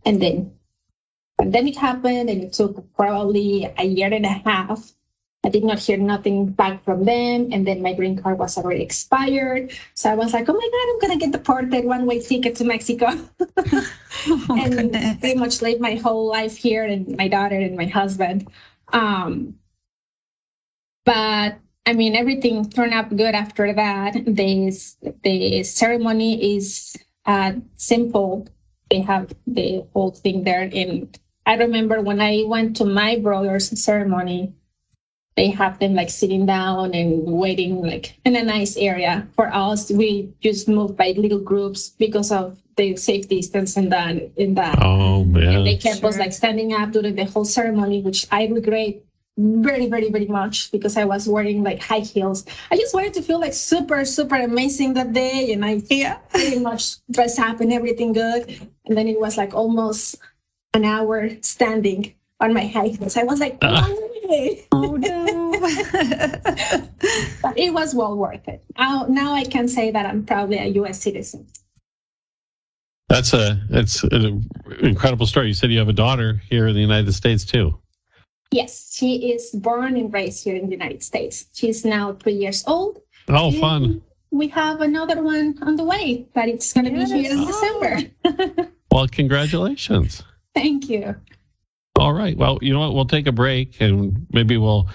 and 0.03 0.20
then 0.20 0.58
pandemic 1.38 1.75
happened 1.75 2.31
and 2.31 2.41
it 2.41 2.53
took 2.53 2.91
probably 2.96 3.72
a 3.77 3.86
year 3.86 4.12
and 4.12 4.25
a 4.25 4.29
half. 4.29 4.93
I 5.43 5.50
did 5.50 5.63
not 5.63 5.79
hear 5.79 5.98
nothing 5.98 6.48
back 6.51 6.83
from 6.83 7.03
them. 7.05 7.50
And 7.51 7.65
then 7.65 7.81
my 7.81 7.93
green 7.93 8.21
card 8.21 8.38
was 8.38 8.57
already 8.57 8.83
expired. 8.83 9.71
So 9.95 10.12
I 10.12 10.15
was 10.15 10.33
like, 10.33 10.48
oh 10.48 10.53
my 10.53 10.69
God, 10.71 10.89
I'm 10.89 11.00
going 11.00 11.19
to 11.19 11.25
get 11.25 11.31
deported 11.31 11.83
one 11.86 12.05
way 12.05 12.21
ticket 12.21 12.55
to 12.57 12.63
Mexico. 12.63 13.07
Oh, 14.27 14.55
and 14.55 14.74
goodness. 14.75 15.17
pretty 15.19 15.39
much 15.39 15.63
lived 15.63 15.81
my 15.81 15.95
whole 15.95 16.27
life 16.27 16.55
here 16.55 16.83
and 16.83 17.17
my 17.17 17.27
daughter 17.27 17.55
and 17.55 17.75
my 17.75 17.86
husband. 17.86 18.48
Um, 18.93 19.55
but 21.05 21.57
I 21.88 21.93
mean, 21.93 22.15
everything 22.15 22.69
turned 22.69 22.93
out 22.93 23.15
good 23.15 23.33
after 23.33 23.74
that. 23.74 24.13
The, 24.13 24.71
the 25.24 25.63
ceremony 25.63 26.55
is 26.55 26.95
uh, 27.25 27.53
simple. 27.77 28.48
They 28.91 29.01
have 29.01 29.33
the 29.48 29.86
whole 29.93 30.12
thing 30.12 30.43
there. 30.43 30.69
And 30.71 31.17
I 31.48 31.55
remember 31.55 32.01
when 32.01 32.21
I 32.21 32.43
went 32.45 32.75
to 32.77 32.86
my 32.86 33.17
brother's 33.17 33.81
ceremony, 33.81 34.53
they 35.38 35.50
have 35.50 35.79
them 35.79 35.93
like 35.95 36.09
sitting 36.09 36.45
down 36.45 36.93
and 36.93 37.23
waiting 37.25 37.81
like 37.81 38.15
in 38.25 38.35
a 38.35 38.43
nice 38.43 38.75
area. 38.77 39.27
For 39.35 39.47
us, 39.53 39.89
we 39.91 40.33
just 40.41 40.67
moved 40.67 40.97
by 40.97 41.13
little 41.17 41.39
groups 41.39 41.89
because 41.89 42.31
of 42.31 42.57
the 42.77 42.95
safe 42.95 43.27
distance 43.27 43.77
and 43.77 43.91
that 43.91 44.15
in 44.38 44.55
that. 44.55 44.77
Oh 44.81 45.21
And 45.21 45.35
they 45.35 45.63
man. 45.75 45.79
kept 45.79 46.03
us 46.03 46.17
like 46.17 46.33
standing 46.33 46.73
up 46.73 46.91
during 46.91 47.15
the 47.15 47.25
whole 47.25 47.45
ceremony, 47.45 48.01
which 48.01 48.27
I 48.31 48.47
regret 48.47 48.95
very, 49.38 49.88
very, 49.88 50.09
very 50.11 50.27
much 50.27 50.71
because 50.71 50.97
I 50.97 51.05
was 51.05 51.27
wearing 51.27 51.63
like 51.63 51.81
high 51.81 52.00
heels. 52.00 52.45
I 52.69 52.75
just 52.75 52.93
wanted 52.93 53.13
to 53.15 53.21
feel 53.21 53.39
like 53.39 53.53
super, 53.53 54.03
super 54.05 54.35
amazing 54.35 54.93
that 54.95 55.13
day. 55.13 55.53
And 55.53 55.63
I 55.65 55.81
Yeah. 55.89 56.15
pretty 56.29 56.59
much 56.59 56.97
dressed 57.09 57.39
up 57.39 57.61
and 57.61 57.71
everything 57.71 58.11
good. 58.13 58.50
And 58.85 58.97
then 58.97 59.07
it 59.07 59.19
was 59.19 59.38
like 59.38 59.53
almost 59.53 60.17
an 60.73 60.83
hour 60.85 61.29
standing 61.41 62.13
on 62.41 62.53
my 62.53 62.67
high 62.67 62.88
heels. 62.88 63.15
I 63.17 63.23
was 63.23 63.39
like, 63.39 63.57
Ah. 63.61 63.88
"Why?" 64.31 64.65
Oh 64.71 64.95
no. 64.95 65.51
but 67.41 67.57
it 67.57 67.73
was 67.73 67.93
well 67.93 68.15
worth 68.15 68.47
it. 68.47 68.63
Now, 68.77 69.05
now 69.09 69.33
I 69.33 69.43
can 69.43 69.67
say 69.67 69.91
that 69.91 70.05
I'm 70.05 70.25
probably 70.25 70.57
a 70.57 70.67
US 70.81 71.01
citizen. 71.01 71.47
That's 73.09 73.33
a 73.33 73.61
that's 73.69 74.03
an 74.03 74.47
incredible 74.79 75.25
story. 75.27 75.47
You 75.47 75.53
said 75.53 75.71
you 75.71 75.79
have 75.79 75.89
a 75.89 75.93
daughter 75.93 76.41
here 76.50 76.67
in 76.67 76.75
the 76.75 76.81
United 76.81 77.13
States 77.13 77.43
too. 77.43 77.77
Yes, 78.51 78.93
she 78.95 79.31
is 79.31 79.50
born 79.51 79.97
and 79.97 80.13
raised 80.13 80.43
here 80.43 80.55
in 80.55 80.65
the 80.65 80.71
United 80.71 81.03
States. 81.03 81.45
She's 81.53 81.85
now 81.85 82.13
three 82.13 82.33
years 82.33 82.63
old. 82.67 83.01
Oh, 83.29 83.51
fun. 83.51 84.01
We 84.31 84.47
have 84.50 84.81
another 84.81 85.21
one 85.23 85.57
on 85.61 85.75
the 85.75 85.83
way, 85.83 86.27
but 86.33 86.47
it's 86.50 86.73
going 86.73 86.85
to 86.85 86.91
be 86.91 87.05
here 87.05 87.31
in 87.31 87.41
Yes. 87.41 87.47
December. 87.47 87.93
Oh. 88.25 88.67
Well, 88.91 89.07
congratulations. 89.07 90.23
Thank 90.55 90.89
you. 90.89 91.15
All 92.01 92.13
right. 92.13 92.36
Well, 92.36 92.58
you 92.63 92.74
know 92.74 92.79
what? 92.79 92.96
We'll 92.96 93.05
take 93.05 93.27
a 93.27 93.31
break 93.31 93.79
and 93.79 94.25
maybe 94.34 94.58
we'll 94.58 94.89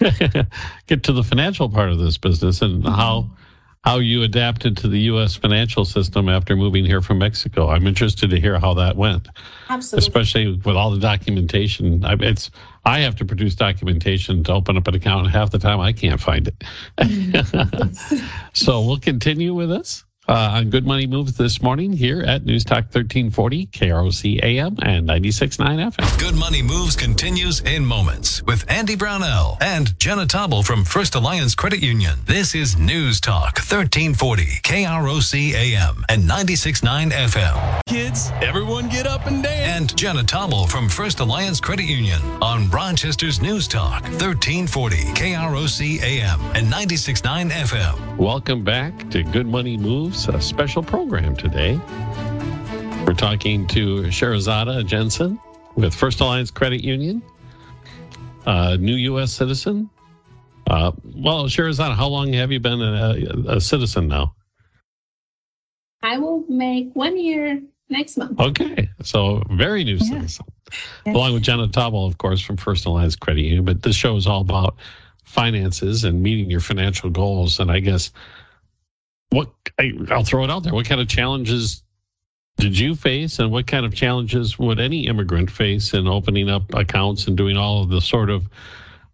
get 0.86 1.02
to 1.02 1.12
the 1.12 1.22
financial 1.22 1.68
part 1.68 1.90
of 1.90 1.98
this 1.98 2.16
business 2.16 2.62
and 2.62 2.82
mm-hmm. 2.82 2.94
how 2.94 3.36
how 3.84 3.98
you 3.98 4.22
adapted 4.22 4.78
to 4.78 4.88
the 4.88 5.00
U.S. 5.00 5.36
financial 5.36 5.84
system 5.84 6.30
after 6.30 6.56
moving 6.56 6.86
here 6.86 7.02
from 7.02 7.18
Mexico. 7.18 7.68
I'm 7.68 7.86
interested 7.86 8.30
to 8.30 8.40
hear 8.40 8.58
how 8.58 8.72
that 8.74 8.96
went, 8.96 9.28
Absolutely. 9.68 10.08
especially 10.08 10.52
with 10.64 10.74
all 10.74 10.90
the 10.90 11.00
documentation. 11.00 12.02
I, 12.02 12.14
it's 12.20 12.50
I 12.86 13.00
have 13.00 13.16
to 13.16 13.26
produce 13.26 13.54
documentation 13.54 14.42
to 14.44 14.52
open 14.52 14.78
up 14.78 14.88
an 14.88 14.94
account, 14.94 15.26
and 15.26 15.34
half 15.34 15.50
the 15.50 15.58
time 15.58 15.80
I 15.80 15.92
can't 15.92 16.20
find 16.20 16.48
it. 16.48 16.64
Mm-hmm. 16.96 18.16
so 18.54 18.80
we'll 18.80 19.00
continue 19.00 19.52
with 19.52 19.68
this. 19.68 20.02
Uh, 20.32 20.52
on 20.54 20.70
Good 20.70 20.86
Money 20.86 21.06
Moves 21.06 21.36
this 21.36 21.60
morning 21.60 21.92
here 21.92 22.22
at 22.22 22.46
News 22.46 22.64
Talk 22.64 22.84
1340, 22.84 23.66
KROC 23.66 24.42
AM 24.42 24.78
and 24.80 25.06
96.9 25.06 25.92
FM. 25.92 26.18
Good 26.18 26.34
Money 26.34 26.62
Moves 26.62 26.96
continues 26.96 27.60
in 27.60 27.84
moments 27.84 28.42
with 28.44 28.64
Andy 28.70 28.96
Brownell 28.96 29.58
and 29.60 29.98
Jenna 29.98 30.24
Tobble 30.24 30.62
from 30.62 30.86
First 30.86 31.16
Alliance 31.16 31.54
Credit 31.54 31.82
Union. 31.82 32.14
This 32.24 32.54
is 32.54 32.78
News 32.78 33.20
Talk 33.20 33.58
1340 33.58 34.44
KROC 34.62 35.52
AM 35.52 36.02
and 36.08 36.22
96.9 36.22 37.10
FM. 37.10 37.80
Kids, 37.86 38.30
everyone 38.40 38.88
get 38.88 39.06
up 39.06 39.26
and 39.26 39.42
dance. 39.42 39.80
And 39.82 39.98
Jenna 39.98 40.22
Tobble 40.22 40.66
from 40.66 40.88
First 40.88 41.20
Alliance 41.20 41.60
Credit 41.60 41.84
Union 41.84 42.22
on 42.40 42.70
Rochester's 42.70 43.42
News 43.42 43.68
Talk 43.68 44.04
1340 44.04 44.96
KROC 45.12 46.00
AM 46.00 46.40
and 46.54 46.72
96.9 46.72 47.50
FM. 47.50 48.16
Welcome 48.16 48.64
back 48.64 49.10
to 49.10 49.22
Good 49.22 49.46
Money 49.46 49.76
Moves, 49.76 50.21
a 50.28 50.40
special 50.40 50.82
program 50.82 51.36
today. 51.36 51.80
We're 53.06 53.14
talking 53.14 53.66
to 53.68 54.02
Sherazada 54.04 54.86
Jensen 54.86 55.38
with 55.74 55.94
First 55.94 56.20
Alliance 56.20 56.50
Credit 56.50 56.82
Union, 56.82 57.22
a 58.46 58.76
new 58.76 58.94
U.S. 58.94 59.32
citizen. 59.32 59.90
Uh, 60.68 60.92
well, 61.16 61.44
Sherazada, 61.46 61.94
how 61.96 62.06
long 62.08 62.32
have 62.34 62.52
you 62.52 62.60
been 62.60 62.80
a, 62.80 63.16
a 63.48 63.60
citizen 63.60 64.08
now? 64.08 64.34
I 66.02 66.18
will 66.18 66.44
make 66.48 66.90
one 66.94 67.18
year 67.18 67.60
next 67.88 68.16
month. 68.16 68.38
Okay, 68.40 68.88
so 69.02 69.42
very 69.50 69.84
new 69.84 69.96
Yeah. 69.96 70.04
citizen. 70.20 70.46
Along 71.06 71.34
with 71.34 71.42
Jenna 71.42 71.68
Tobble, 71.68 72.06
of 72.06 72.18
course, 72.18 72.40
from 72.40 72.56
First 72.56 72.86
Alliance 72.86 73.16
Credit 73.16 73.42
Union. 73.42 73.64
But 73.64 73.82
this 73.82 73.94
show 73.96 74.16
is 74.16 74.26
all 74.26 74.40
about 74.40 74.76
finances 75.24 76.04
and 76.04 76.22
meeting 76.22 76.50
your 76.50 76.60
financial 76.60 77.10
goals. 77.10 77.60
And 77.60 77.70
I 77.70 77.80
guess 77.80 78.10
what 79.32 79.50
I, 79.78 79.92
I'll 80.10 80.24
throw 80.24 80.44
it 80.44 80.50
out 80.50 80.62
there. 80.62 80.74
What 80.74 80.86
kind 80.86 81.00
of 81.00 81.08
challenges 81.08 81.82
did 82.58 82.78
you 82.78 82.94
face, 82.94 83.38
and 83.38 83.50
what 83.50 83.66
kind 83.66 83.86
of 83.86 83.94
challenges 83.94 84.58
would 84.58 84.78
any 84.78 85.06
immigrant 85.06 85.50
face 85.50 85.94
in 85.94 86.06
opening 86.06 86.50
up 86.50 86.72
accounts 86.74 87.26
and 87.26 87.36
doing 87.36 87.56
all 87.56 87.82
of 87.82 87.88
the 87.88 88.00
sort 88.00 88.30
of 88.30 88.46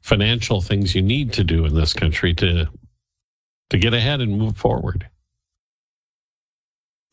financial 0.00 0.60
things 0.60 0.94
you 0.94 1.02
need 1.02 1.32
to 1.32 1.44
do 1.44 1.64
in 1.64 1.74
this 1.74 1.92
country 1.92 2.34
to 2.34 2.66
to 3.70 3.78
get 3.78 3.94
ahead 3.94 4.20
and 4.20 4.36
move 4.36 4.56
forward? 4.56 5.08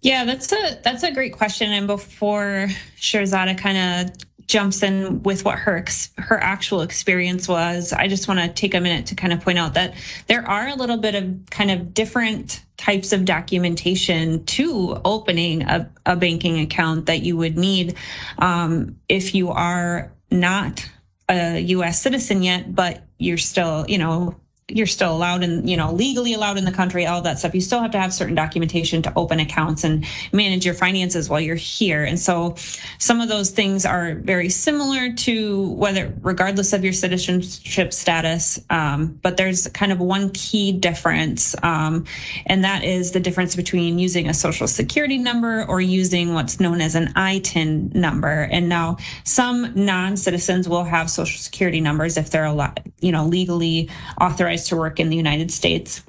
Yeah, 0.02 0.26
that's 0.26 0.52
a 0.52 0.80
that's 0.84 1.04
a 1.04 1.12
great 1.12 1.34
question. 1.34 1.72
And 1.72 1.88
before 1.88 2.68
Shirzada 2.98 3.58
kind 3.58 3.78
of 4.10 4.16
jumps 4.48 4.84
in 4.84 5.24
with 5.24 5.44
what 5.44 5.58
her 5.58 5.78
ex- 5.78 6.12
her 6.18 6.42
actual 6.42 6.82
experience 6.82 7.48
was, 7.48 7.94
I 7.94 8.08
just 8.08 8.28
want 8.28 8.40
to 8.40 8.50
take 8.50 8.74
a 8.74 8.80
minute 8.80 9.08
to 9.08 9.16
kind 9.16 9.34
of 9.34 9.42
point 9.42 9.58
out 9.58 9.74
that 9.74 9.96
there 10.28 10.48
are 10.48 10.68
a 10.68 10.76
little 10.76 10.98
bit 10.98 11.16
of 11.16 11.34
kind 11.50 11.72
of 11.72 11.94
different 11.94 12.64
types 12.78 13.14
of 13.14 13.26
documentation 13.26 14.44
to 14.46 15.02
opening 15.06 15.64
a, 15.64 15.90
a 16.06 16.16
banking 16.16 16.60
account 16.60 17.06
that 17.08 17.22
you 17.22 17.38
would 17.38 17.58
need 17.58 17.96
um, 18.40 18.96
if 19.10 19.34
you 19.34 19.50
are 19.50 20.12
not 20.30 20.88
a 21.30 21.60
U.S. 21.60 22.02
citizen 22.02 22.44
yet, 22.44 22.76
but 22.76 23.04
you're 23.18 23.38
still, 23.38 23.86
you 23.88 23.98
know, 23.98 24.36
you're 24.68 24.88
still 24.88 25.16
allowed 25.16 25.44
in, 25.44 25.68
you 25.68 25.78
know, 25.78 25.92
legally 25.92 26.34
allowed 26.34 26.58
in 26.58 26.66
the 26.66 26.72
country, 26.72 27.06
all 27.06 27.22
that 27.22 27.38
stuff. 27.38 27.54
You 27.54 27.62
still 27.62 27.82
have 27.82 27.92
to 27.92 28.00
have 28.00 28.12
certain 28.12 28.34
documentation 28.34 29.04
to 29.04 29.14
open 29.16 29.40
accounts 29.40 29.84
and 29.84 30.06
manage 30.34 30.66
your 30.66 30.74
finances 30.74 31.30
while 31.30 31.40
you're 31.40 31.56
here. 31.56 32.04
And 32.04 32.20
so 32.20 32.56
some 32.98 33.22
of 33.22 33.30
those 33.30 33.52
things 33.52 33.86
are 33.86 34.16
very 34.16 34.50
similar 34.50 35.14
to 35.14 35.70
whether, 35.74 36.12
regardless 36.22 36.74
of 36.74 36.84
your 36.84 36.94
citizenship 36.94 37.94
status. 37.94 38.60
Um, 38.72 39.20
but 39.22 39.38
there's 39.38 39.68
kind 39.68 39.92
of 39.92 40.00
one 40.00 40.32
key 40.32 40.72
difference, 40.72 41.56
um, 41.62 42.06
and 42.48 42.64
that 42.64 42.84
is 42.84 43.12
the 43.12 43.20
difference 43.20 43.56
between 43.56 44.00
using 44.00 44.30
a 44.30 44.34
social 44.34 44.68
security 44.68 45.20
number 45.20 45.64
or 45.66 45.80
using 45.80 46.34
what's 46.34 46.60
known 46.60 46.82
as 46.82 46.96
an 46.96 47.14
ITIN 47.16 47.94
number. 47.94 48.48
And 48.52 48.68
now 48.68 48.98
some 49.26 49.74
non-citizens 49.76 50.68
will 50.68 50.84
have 50.84 51.12
social 51.12 51.38
security 51.38 51.82
numbers 51.82 52.18
if 52.18 52.32
they're 52.32 52.46
you 53.02 53.12
know, 53.12 53.26
legally 53.26 53.90
authorized 54.20 54.55
to 54.64 54.78
work 54.78 55.00
in 55.00 55.10
the 55.10 55.16
United 55.16 55.52
States. 55.52 56.02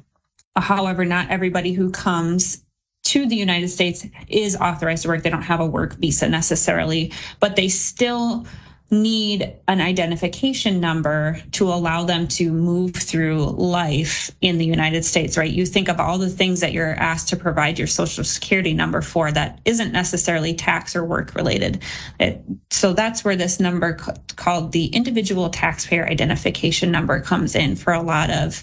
However, 0.57 1.05
not 1.05 1.31
everybody 1.31 1.73
who 1.73 1.91
comes 1.91 2.65
to 3.05 3.27
the 3.27 3.37
United 3.37 3.69
States 3.69 4.07
is 4.29 4.57
authorized 4.57 5.03
to 5.03 5.09
work. 5.09 5.23
They 5.23 5.31
don't 5.31 5.43
have 5.43 5.61
a 5.61 5.67
work 5.67 5.95
visa 5.97 6.29
necessarily, 6.29 7.13
but 7.41 7.55
they 7.57 7.69
still 7.69 8.47
need 8.91 9.53
an 9.67 9.81
identification 9.81 10.79
number 10.79 11.41
to 11.51 11.65
allow 11.65 12.05
them 12.05 12.29
to 12.29 12.53
move 12.53 12.95
through 12.95 13.45
life 13.47 14.31
in 14.43 14.59
the 14.59 14.65
United 14.65 15.05
States, 15.05 15.37
right? 15.37 15.51
You 15.51 15.67
think 15.67 15.89
of 15.89 15.99
all 15.99 16.19
the 16.19 16.31
things 16.31 16.61
that 16.61 16.73
you're 16.73 16.95
asked 16.95 17.29
to 17.31 17.37
provide 17.37 17.79
your 17.79 17.89
social 17.89 18.23
security 18.23 18.73
number 18.73 19.01
for 19.01 19.33
that 19.33 19.61
isn't 19.65 19.91
necessarily 19.91 20.55
tax 20.55 20.95
or 20.95 21.05
work 21.05 21.35
related. 21.35 21.83
It, 22.21 22.41
so 22.71 22.93
that's 22.93 23.25
where 23.25 23.35
this 23.35 23.59
number 23.59 23.99
c- 23.99 24.13
called 24.37 24.71
the 24.71 24.87
individual 24.87 25.51
taxpayer 25.51 26.07
identification 26.07 26.93
number 26.93 27.21
comes 27.21 27.57
in 27.57 27.75
for 27.75 27.93
a 27.93 28.03
lot 28.03 28.31
of 28.31 28.63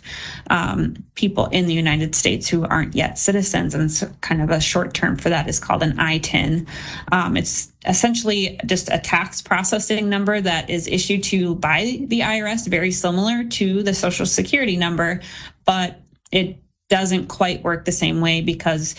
um, 0.49 0.95
people 1.15 1.47
in 1.47 1.65
the 1.65 1.73
United 1.73 2.15
States 2.15 2.47
who 2.47 2.65
aren't 2.65 2.95
yet 2.95 3.17
citizens. 3.17 3.75
And 3.75 3.91
so 3.91 4.09
kind 4.21 4.41
of 4.41 4.49
a 4.51 4.61
short 4.61 4.93
term 4.93 5.17
for 5.17 5.27
that 5.27 5.49
is 5.49 5.59
called 5.59 5.83
an 5.83 5.97
ITIN. 5.97 6.65
Um, 7.11 7.35
it's 7.35 7.72
essentially 7.85 8.59
just 8.65 8.89
a 8.91 8.99
tax 8.99 9.41
processing 9.41 10.09
number 10.09 10.39
that 10.41 10.69
is 10.69 10.87
issued 10.87 11.23
to 11.23 11.55
by 11.55 11.99
the 12.07 12.21
IRS, 12.21 12.67
very 12.67 12.91
similar 12.91 13.43
to 13.43 13.83
the 13.83 13.93
Social 13.93 14.25
Security 14.25 14.77
number, 14.77 15.21
but 15.65 16.01
it 16.31 16.57
doesn't 16.89 17.27
quite 17.27 17.63
work 17.63 17.85
the 17.85 17.91
same 17.91 18.21
way 18.21 18.41
because 18.41 18.95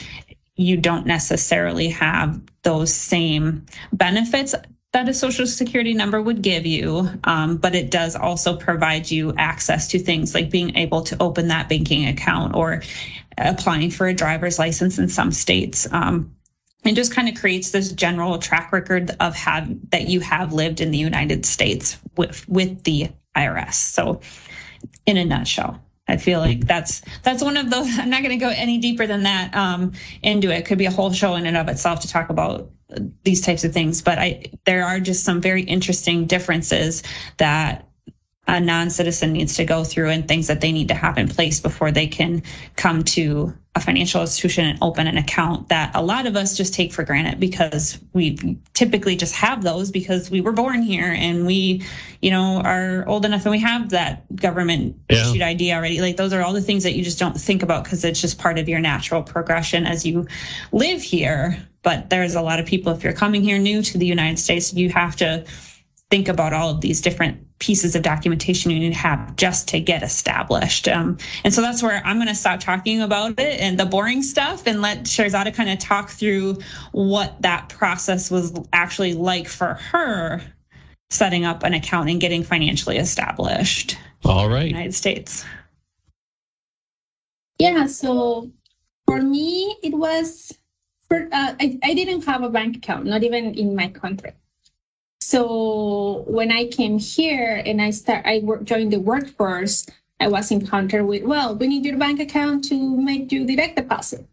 you 0.56 0.76
don't 0.76 1.06
necessarily 1.06 1.88
have 1.88 2.40
those 2.62 2.94
same 2.94 3.66
benefits 3.92 4.54
that 4.94 5.08
a 5.08 5.14
social 5.14 5.46
security 5.46 5.92
number 5.92 6.22
would 6.22 6.40
give 6.40 6.64
you, 6.64 7.10
um, 7.24 7.56
but 7.56 7.74
it 7.74 7.90
does 7.90 8.14
also 8.14 8.56
provide 8.56 9.10
you 9.10 9.34
access 9.36 9.88
to 9.88 9.98
things 9.98 10.34
like 10.34 10.50
being 10.50 10.76
able 10.76 11.02
to 11.02 11.20
open 11.20 11.48
that 11.48 11.68
banking 11.68 12.06
account 12.06 12.54
or 12.54 12.80
applying 13.36 13.90
for 13.90 14.06
a 14.06 14.14
driver's 14.14 14.56
license 14.58 14.96
in 14.98 15.08
some 15.08 15.32
states. 15.32 15.88
Um, 15.90 16.36
and 16.84 16.96
just 16.96 17.14
kind 17.14 17.28
of 17.28 17.34
creates 17.34 17.70
this 17.70 17.92
general 17.92 18.38
track 18.38 18.72
record 18.72 19.10
of 19.20 19.34
have 19.34 19.68
that 19.90 20.08
you 20.08 20.20
have 20.20 20.52
lived 20.52 20.80
in 20.80 20.90
the 20.90 20.98
United 20.98 21.46
States 21.46 21.98
with 22.16 22.48
with 22.48 22.84
the 22.84 23.08
IRS. 23.36 23.74
So, 23.74 24.20
in 25.06 25.16
a 25.16 25.24
nutshell. 25.24 25.80
I 26.06 26.18
feel 26.18 26.40
like 26.40 26.66
that's 26.66 27.00
that's 27.22 27.42
one 27.42 27.56
of 27.56 27.70
those. 27.70 27.88
I'm 27.98 28.10
not 28.10 28.22
going 28.22 28.38
to 28.38 28.44
go 28.44 28.50
any 28.50 28.78
deeper 28.78 29.06
than 29.06 29.22
that 29.22 29.54
um, 29.54 29.92
into 30.22 30.50
it. 30.50 30.66
Could 30.66 30.78
be 30.78 30.86
a 30.86 30.90
whole 30.90 31.12
show 31.12 31.34
in 31.34 31.46
and 31.46 31.56
of 31.56 31.68
itself 31.68 32.00
to 32.00 32.08
talk 32.08 32.28
about 32.28 32.70
these 33.24 33.40
types 33.40 33.64
of 33.64 33.72
things. 33.72 34.02
But 34.02 34.18
I 34.18 34.44
there 34.64 34.84
are 34.84 35.00
just 35.00 35.24
some 35.24 35.40
very 35.40 35.62
interesting 35.62 36.26
differences 36.26 37.02
that 37.38 37.88
a 38.46 38.60
non-citizen 38.60 39.32
needs 39.32 39.54
to 39.56 39.64
go 39.64 39.84
through 39.84 40.10
and 40.10 40.28
things 40.28 40.46
that 40.46 40.60
they 40.60 40.72
need 40.72 40.88
to 40.88 40.94
have 40.94 41.18
in 41.18 41.28
place 41.28 41.60
before 41.60 41.90
they 41.90 42.06
can 42.06 42.42
come 42.76 43.02
to 43.02 43.54
a 43.76 43.80
financial 43.80 44.20
institution 44.20 44.66
and 44.66 44.78
open 44.82 45.08
an 45.08 45.18
account 45.18 45.68
that 45.68 45.90
a 45.94 46.02
lot 46.02 46.26
of 46.26 46.36
us 46.36 46.56
just 46.56 46.74
take 46.74 46.92
for 46.92 47.02
granted 47.02 47.40
because 47.40 47.98
we 48.12 48.56
typically 48.72 49.16
just 49.16 49.34
have 49.34 49.64
those 49.64 49.90
because 49.90 50.30
we 50.30 50.40
were 50.40 50.52
born 50.52 50.80
here 50.80 51.12
and 51.18 51.44
we 51.44 51.82
you 52.22 52.30
know 52.30 52.60
are 52.64 53.04
old 53.08 53.24
enough 53.24 53.44
and 53.44 53.50
we 53.50 53.58
have 53.58 53.90
that 53.90 54.24
government 54.36 54.96
yeah. 55.10 55.28
issued 55.28 55.42
id 55.42 55.72
already 55.72 56.00
like 56.00 56.16
those 56.16 56.32
are 56.32 56.42
all 56.42 56.52
the 56.52 56.60
things 56.60 56.84
that 56.84 56.94
you 56.94 57.02
just 57.02 57.18
don't 57.18 57.40
think 57.40 57.64
about 57.64 57.82
because 57.82 58.04
it's 58.04 58.20
just 58.20 58.38
part 58.38 58.58
of 58.60 58.68
your 58.68 58.78
natural 58.78 59.22
progression 59.22 59.86
as 59.86 60.06
you 60.06 60.24
live 60.70 61.02
here 61.02 61.58
but 61.82 62.08
there's 62.10 62.36
a 62.36 62.42
lot 62.42 62.60
of 62.60 62.66
people 62.66 62.92
if 62.92 63.02
you're 63.02 63.12
coming 63.12 63.42
here 63.42 63.58
new 63.58 63.82
to 63.82 63.98
the 63.98 64.06
united 64.06 64.38
states 64.38 64.72
you 64.72 64.88
have 64.88 65.16
to 65.16 65.44
think 66.14 66.28
about 66.28 66.52
all 66.52 66.70
of 66.70 66.80
these 66.80 67.00
different 67.00 67.44
pieces 67.58 67.96
of 67.96 68.02
documentation 68.02 68.70
you 68.70 68.78
need 68.78 68.92
to 68.92 68.94
have 68.94 69.34
just 69.34 69.66
to 69.66 69.80
get 69.80 70.00
established. 70.00 70.86
Um, 70.86 71.18
and 71.42 71.52
so 71.52 71.60
that's 71.60 71.82
where 71.82 72.00
I'm 72.04 72.18
going 72.18 72.28
to 72.28 72.36
stop 72.36 72.60
talking 72.60 73.02
about 73.02 73.40
it 73.40 73.60
and 73.60 73.80
the 73.80 73.84
boring 73.84 74.22
stuff 74.22 74.64
and 74.68 74.80
let 74.80 75.06
Sherzada 75.06 75.52
kind 75.52 75.68
of 75.68 75.80
talk 75.80 76.10
through 76.10 76.58
what 76.92 77.42
that 77.42 77.68
process 77.68 78.30
was 78.30 78.52
actually 78.72 79.14
like 79.14 79.48
for 79.48 79.74
her 79.74 80.40
setting 81.10 81.44
up 81.44 81.64
an 81.64 81.74
account 81.74 82.08
and 82.08 82.20
getting 82.20 82.44
financially 82.44 82.98
established. 82.98 83.96
All 84.24 84.48
right. 84.48 84.68
United 84.68 84.94
States. 84.94 85.44
Yeah, 87.58 87.86
so 87.86 88.52
for 89.06 89.20
me, 89.20 89.76
it 89.82 89.94
was, 89.94 90.56
for, 91.08 91.28
uh, 91.32 91.54
I, 91.58 91.76
I 91.82 91.92
didn't 91.92 92.24
have 92.24 92.44
a 92.44 92.50
bank 92.50 92.76
account, 92.76 93.04
not 93.04 93.24
even 93.24 93.54
in 93.54 93.74
my 93.74 93.88
country. 93.88 94.30
So 95.26 96.24
when 96.26 96.52
I 96.52 96.66
came 96.66 96.98
here 96.98 97.62
and 97.64 97.80
I 97.80 97.90
start, 97.90 98.26
I 98.26 98.40
work, 98.40 98.62
joined 98.64 98.92
the 98.92 99.00
workforce, 99.00 99.86
I 100.20 100.28
was 100.28 100.50
encountered 100.50 101.06
with, 101.06 101.22
well, 101.22 101.56
we 101.56 101.66
need 101.66 101.86
your 101.86 101.96
bank 101.96 102.20
account 102.20 102.64
to 102.64 102.96
make 103.00 103.32
you 103.32 103.46
direct 103.46 103.76
deposit. 103.76 104.28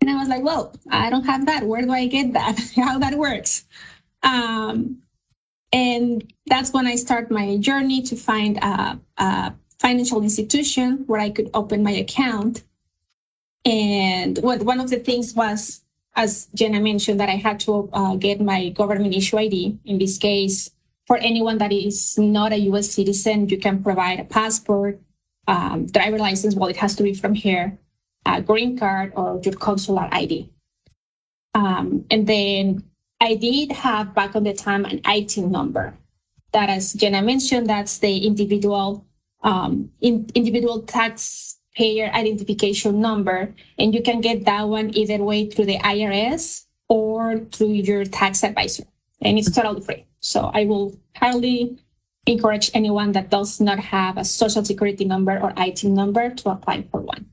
And 0.00 0.08
I 0.08 0.14
was 0.14 0.28
like, 0.28 0.44
well, 0.44 0.72
I 0.88 1.10
don't 1.10 1.24
have 1.24 1.46
that. 1.46 1.64
Where 1.64 1.82
do 1.82 1.90
I 1.90 2.06
get 2.06 2.32
that? 2.34 2.60
How 2.76 2.96
that 3.00 3.14
works? 3.18 3.64
Um, 4.22 5.02
and 5.72 6.32
that's 6.46 6.72
when 6.72 6.86
I 6.86 6.94
start 6.94 7.28
my 7.28 7.56
journey 7.56 8.02
to 8.02 8.14
find 8.14 8.56
a, 8.58 9.00
a 9.18 9.52
financial 9.80 10.22
institution 10.22 11.02
where 11.08 11.20
I 11.20 11.30
could 11.30 11.50
open 11.54 11.82
my 11.82 11.90
account. 11.90 12.62
And 13.64 14.38
what 14.38 14.62
one 14.62 14.78
of 14.78 14.90
the 14.90 15.00
things 15.00 15.34
was 15.34 15.82
as 16.16 16.48
Jenna 16.54 16.80
mentioned, 16.80 17.20
that 17.20 17.28
I 17.28 17.36
had 17.36 17.60
to 17.60 17.88
uh, 17.92 18.16
get 18.16 18.40
my 18.40 18.70
government 18.70 19.14
issue 19.14 19.38
ID. 19.38 19.78
In 19.84 19.98
this 19.98 20.18
case, 20.18 20.70
for 21.06 21.18
anyone 21.18 21.58
that 21.58 21.72
is 21.72 22.18
not 22.18 22.52
a 22.52 22.58
US 22.70 22.90
citizen, 22.90 23.48
you 23.48 23.58
can 23.58 23.82
provide 23.82 24.18
a 24.18 24.24
passport, 24.24 25.00
um, 25.46 25.86
driver 25.86 26.18
license, 26.18 26.54
well, 26.56 26.68
it 26.68 26.76
has 26.76 26.96
to 26.96 27.02
be 27.02 27.14
from 27.14 27.34
here, 27.34 27.78
a 28.24 28.42
green 28.42 28.76
card, 28.76 29.12
or 29.14 29.40
your 29.44 29.54
consular 29.54 30.08
ID. 30.10 30.50
Um, 31.54 32.04
and 32.10 32.26
then 32.26 32.82
I 33.20 33.34
did 33.34 33.72
have 33.72 34.14
back 34.14 34.34
on 34.34 34.42
the 34.42 34.52
time 34.52 34.84
an 34.84 35.00
ITIN 35.00 35.50
number. 35.50 35.94
That, 36.52 36.70
as 36.70 36.92
Jenna 36.94 37.22
mentioned, 37.22 37.68
that's 37.68 37.98
the 37.98 38.26
individual 38.26 39.06
um, 39.42 39.90
in, 40.00 40.28
individual 40.34 40.82
tax 40.82 41.55
payer 41.76 42.10
identification 42.12 43.00
number. 43.00 43.54
And 43.78 43.94
you 43.94 44.02
can 44.02 44.20
get 44.20 44.44
that 44.46 44.68
one 44.68 44.96
either 44.96 45.22
way 45.22 45.50
through 45.50 45.66
the 45.66 45.78
IRS 45.78 46.64
or 46.88 47.38
through 47.52 47.72
your 47.72 48.04
tax 48.04 48.42
advisor. 48.42 48.84
And 49.20 49.38
it's 49.38 49.50
totally 49.50 49.82
free. 49.82 50.06
So 50.20 50.50
I 50.52 50.64
will 50.64 50.98
highly 51.14 51.78
encourage 52.26 52.70
anyone 52.74 53.12
that 53.12 53.30
does 53.30 53.60
not 53.60 53.78
have 53.78 54.18
a 54.18 54.24
social 54.24 54.64
security 54.64 55.04
number 55.04 55.38
or 55.38 55.52
ITIN 55.52 55.94
number 55.94 56.30
to 56.30 56.50
apply 56.50 56.82
for 56.90 57.00
one. 57.00 57.26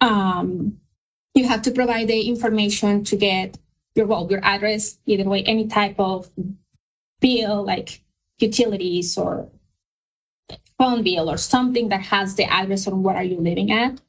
Um, 0.00 0.78
you 1.34 1.46
have 1.46 1.62
to 1.62 1.70
provide 1.70 2.08
the 2.08 2.28
information 2.28 3.04
to 3.04 3.16
get 3.16 3.58
your 3.94 4.06
well, 4.06 4.26
your 4.30 4.40
address, 4.42 4.98
either 5.06 5.28
way, 5.28 5.42
any 5.42 5.66
type 5.66 5.96
of 5.98 6.30
bill 7.20 7.64
like 7.64 8.00
utilities 8.38 9.18
or 9.18 9.48
phone 10.80 11.02
bill 11.02 11.30
or 11.30 11.36
something 11.36 11.90
that 11.90 12.00
has 12.00 12.34
the 12.36 12.44
address 12.44 12.86
on 12.86 13.02
where 13.02 13.14
are 13.14 13.30
you 13.32 13.38
living 13.38 13.70
at. 13.70 14.00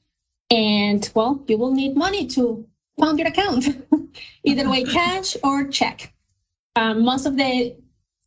And 0.49 1.01
well, 1.13 1.43
you 1.47 1.57
will 1.57 1.73
need 1.73 1.97
money 1.97 2.27
to 2.27 2.65
fund 2.97 3.19
your 3.19 3.27
account, 3.27 3.65
either 4.45 4.69
way 4.69 4.83
cash 4.83 5.35
or 5.43 5.67
check. 5.67 6.13
Um, 6.77 7.03
most 7.03 7.25
of 7.25 7.35
the 7.35 7.75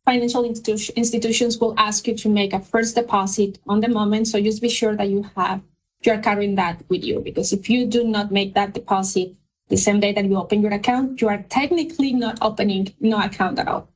financial 0.05 0.43
institu- 0.43 0.95
institutions 0.95 1.57
will 1.57 1.73
ask 1.77 2.07
you 2.07 2.15
to 2.17 2.29
make 2.29 2.53
a 2.53 2.59
first 2.59 2.93
deposit 2.93 3.57
on 3.67 3.81
the 3.81 3.87
moment. 3.87 4.27
So 4.27 4.39
just 4.39 4.61
be 4.61 4.69
sure 4.69 4.95
that 4.95 5.09
you 5.09 5.23
have, 5.35 5.61
you're 6.01 6.19
carrying 6.19 6.53
that 6.55 6.83
with 6.87 7.03
you 7.03 7.21
because 7.21 7.51
if 7.51 7.67
you 7.67 7.87
do 7.87 8.03
not 8.03 8.31
make 8.31 8.53
that 8.53 8.73
deposit 8.73 9.33
the 9.69 9.77
same 9.77 9.99
day 9.99 10.13
that 10.13 10.25
you 10.25 10.37
open 10.37 10.61
your 10.61 10.73
account, 10.73 11.19
you 11.19 11.29
are 11.29 11.41
technically 11.49 12.13
not 12.13 12.37
opening 12.43 12.93
no 12.99 13.19
account 13.19 13.57
at 13.57 13.67
all. 13.67 13.89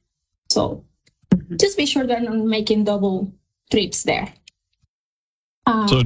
So 0.49 0.83
mm-hmm. 1.35 1.57
just 1.57 1.77
be 1.77 1.85
sure 1.85 2.07
that 2.07 2.23
you're 2.23 2.31
not 2.31 2.45
making 2.45 2.85
double 2.85 3.31
trips 3.71 4.03
there. 4.03 4.31
Um, 5.65 5.87
so, 5.87 6.03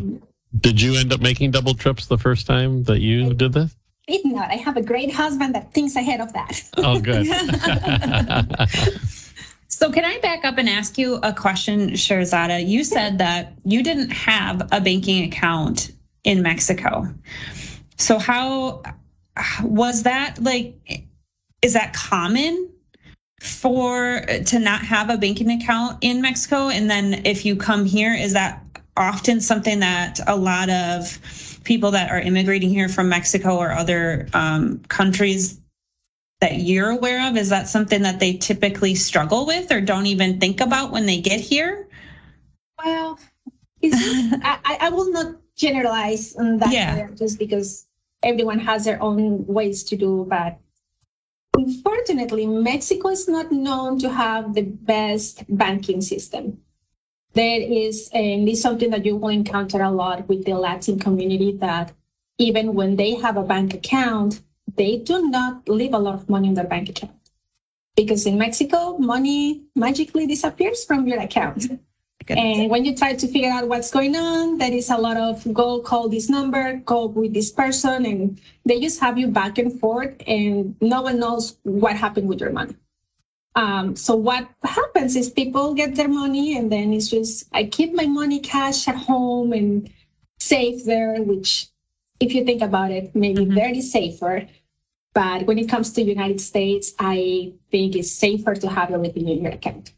did 0.60 0.82
you 0.82 0.96
end 0.96 1.14
up 1.14 1.22
making 1.22 1.52
double 1.52 1.74
trips 1.74 2.08
the 2.08 2.18
first 2.18 2.46
time 2.46 2.84
that 2.84 3.00
you 3.00 3.30
I 3.30 3.34
did 3.34 3.54
this? 3.54 3.76
Did 4.08 4.26
not. 4.26 4.52
I 4.52 4.56
have 4.56 4.76
a 4.76 4.82
great 4.82 5.14
husband 5.14 5.56
that 5.56 5.74
thinks 5.74 5.96
ahead 5.96 6.20
of 6.20 6.34
that. 6.34 6.62
Oh, 6.78 7.00
good. 7.00 7.26
so, 9.70 9.92
can 9.92 10.04
I 10.04 10.20
back 10.20 10.44
up 10.44 10.58
and 10.58 10.68
ask 10.68 10.98
you 10.98 11.20
a 11.24 11.32
question, 11.32 11.92
Sherzada? 11.92 12.68
You 12.68 12.84
said 12.84 13.18
that 13.20 13.54
you 13.64 13.82
didn't 13.82 14.10
have 14.10 14.68
a 14.72 14.82
banking 14.82 15.24
account 15.24 15.92
in 16.26 16.42
Mexico. 16.42 17.08
So, 17.98 18.20
how 18.20 18.84
was 19.62 20.04
that 20.04 20.38
like? 20.42 21.08
Is 21.62 21.74
that 21.74 21.94
common 21.94 22.73
for 23.44 24.22
to 24.46 24.60
not 24.60 24.82
have 24.82 25.10
a 25.10 25.18
banking 25.18 25.52
account 25.52 25.98
in 26.02 26.22
Mexico? 26.22 26.70
And 26.70 26.90
then 26.90 27.26
if 27.26 27.46
you 27.46 27.56
come 27.56 27.86
here, 27.86 28.14
is 28.14 28.34
that 28.34 28.64
often 28.96 29.42
something 29.42 29.80
that 29.80 30.20
a 30.28 30.36
lot 30.36 30.70
of 30.70 31.20
people 31.64 31.92
that 31.92 32.10
are 32.10 32.20
immigrating 32.20 32.70
here 32.70 32.90
from 32.90 33.10
Mexico 33.10 33.58
or 33.58 33.72
other 33.72 34.28
um, 34.34 34.80
countries 34.88 35.60
that 36.40 36.60
you're 36.60 36.90
aware 36.90 37.30
of? 37.30 37.38
Is 37.38 37.50
that 37.50 37.68
something 37.68 38.02
that 38.04 38.20
they 38.20 38.34
typically 38.34 38.96
struggle 38.96 39.46
with 39.46 39.72
or 39.72 39.82
don't 39.82 40.06
even 40.08 40.40
think 40.40 40.62
about 40.62 40.92
when 40.92 41.06
they 41.06 41.20
get 41.20 41.40
here? 41.40 41.88
Well, 42.84 43.20
I, 43.84 44.78
I, 44.82 44.90
will 44.90 45.12
not 45.12 45.36
generalize 45.56 46.36
on 46.36 46.58
that 46.60 46.72
yeah. 46.72 47.08
just 47.16 47.40
because 47.40 47.88
everyone 48.24 48.60
has 48.60 48.86
their 48.86 49.02
own 49.02 49.46
ways 49.46 49.84
to 49.86 49.98
do, 49.98 50.26
but 50.30 50.58
unfortunately, 51.56 52.46
Mexico 52.48 53.10
is 53.10 53.28
not 53.28 53.52
known 53.52 54.00
to 54.00 54.10
have 54.10 54.54
the 54.54 54.64
best 54.64 55.44
banking 55.50 56.02
system 56.02 56.64
there 57.34 57.62
is, 57.62 58.10
and 58.14 58.48
this 58.48 58.58
is 58.58 58.62
something 58.62 58.92
that 58.92 59.06
you 59.06 59.18
will 59.18 59.30
encounter 59.30 59.82
a 59.82 59.92
lot 59.92 60.28
with 60.28 60.46
the 60.46 60.54
Latin 60.54 61.00
community 61.00 61.52
that 61.54 61.92
even 62.38 62.74
when 62.74 62.96
they 62.96 63.16
have 63.16 63.38
a 63.38 63.44
bank 63.44 63.74
account, 63.74 64.42
they 64.76 64.98
do 64.98 65.30
not 65.30 65.68
leave 65.68 65.94
a 65.94 66.00
lot 66.00 66.16
of 66.16 66.30
money 66.30 66.48
in 66.48 66.54
their 66.54 66.68
bank 66.68 66.90
account. 66.90 67.12
Because 67.96 68.26
in 68.26 68.38
Mexico, 68.38 68.98
money 68.98 69.64
magically 69.76 70.26
disappears 70.26 70.84
from 70.86 71.08
your 71.08 71.20
account. 71.20 71.80
And 72.30 72.70
when 72.70 72.86
you 72.86 72.96
try 72.96 73.14
to 73.14 73.28
figure 73.28 73.52
out 73.52 73.68
what's 73.68 73.92
going 73.92 74.16
on, 74.16 74.58
there 74.58 74.72
is 74.72 74.90
a 74.90 74.98
lot 74.98 75.18
of 75.18 75.44
go 75.54 75.80
call 75.82 76.08
this 76.08 76.30
number, 76.30 76.78
go 76.86 77.08
with 77.08 77.34
this 77.34 77.52
person, 77.52 78.06
and 78.06 78.40
they 78.66 78.80
just 78.80 79.00
have 79.02 79.18
you 79.18 79.28
back 79.28 79.58
and 79.58 79.78
forth, 79.80 80.16
and 80.26 80.76
no 80.80 81.02
one 81.02 81.20
knows 81.20 81.58
what 81.64 81.98
happened 81.98 82.30
with 82.30 82.40
your 82.40 82.52
money. 82.52 82.76
Um, 83.56 83.96
so 83.96 84.16
what 84.16 84.48
happens 84.64 85.16
is 85.16 85.30
people 85.30 85.74
get 85.74 85.96
their 85.96 86.08
money 86.08 86.58
and 86.58 86.72
then 86.72 86.92
it's 86.92 87.10
just 87.10 87.48
I 87.54 87.66
keep 87.66 87.94
my 87.94 88.08
money 88.08 88.40
cash 88.40 88.88
at 88.88 88.96
home 88.96 89.54
and 89.54 89.92
safe 90.40 90.86
there, 90.86 91.22
which 91.22 91.68
if 92.20 92.34
you 92.34 92.46
think 92.46 92.62
about 92.62 92.92
it, 92.92 93.16
maybe 93.16 93.46
mm-hmm. 93.46 93.54
very 93.54 93.82
safer. 93.82 94.48
But 95.14 95.46
when 95.46 95.60
it 95.60 95.70
comes 95.70 95.92
to 95.94 96.02
United 96.02 96.42
States, 96.42 96.94
I 96.98 97.54
think 97.70 97.96
it's 97.96 98.12
safer 98.12 98.56
to 98.56 98.68
have 98.68 98.90
everything 98.92 99.30
in 99.30 99.44
your 99.44 99.52
account. 99.52 99.94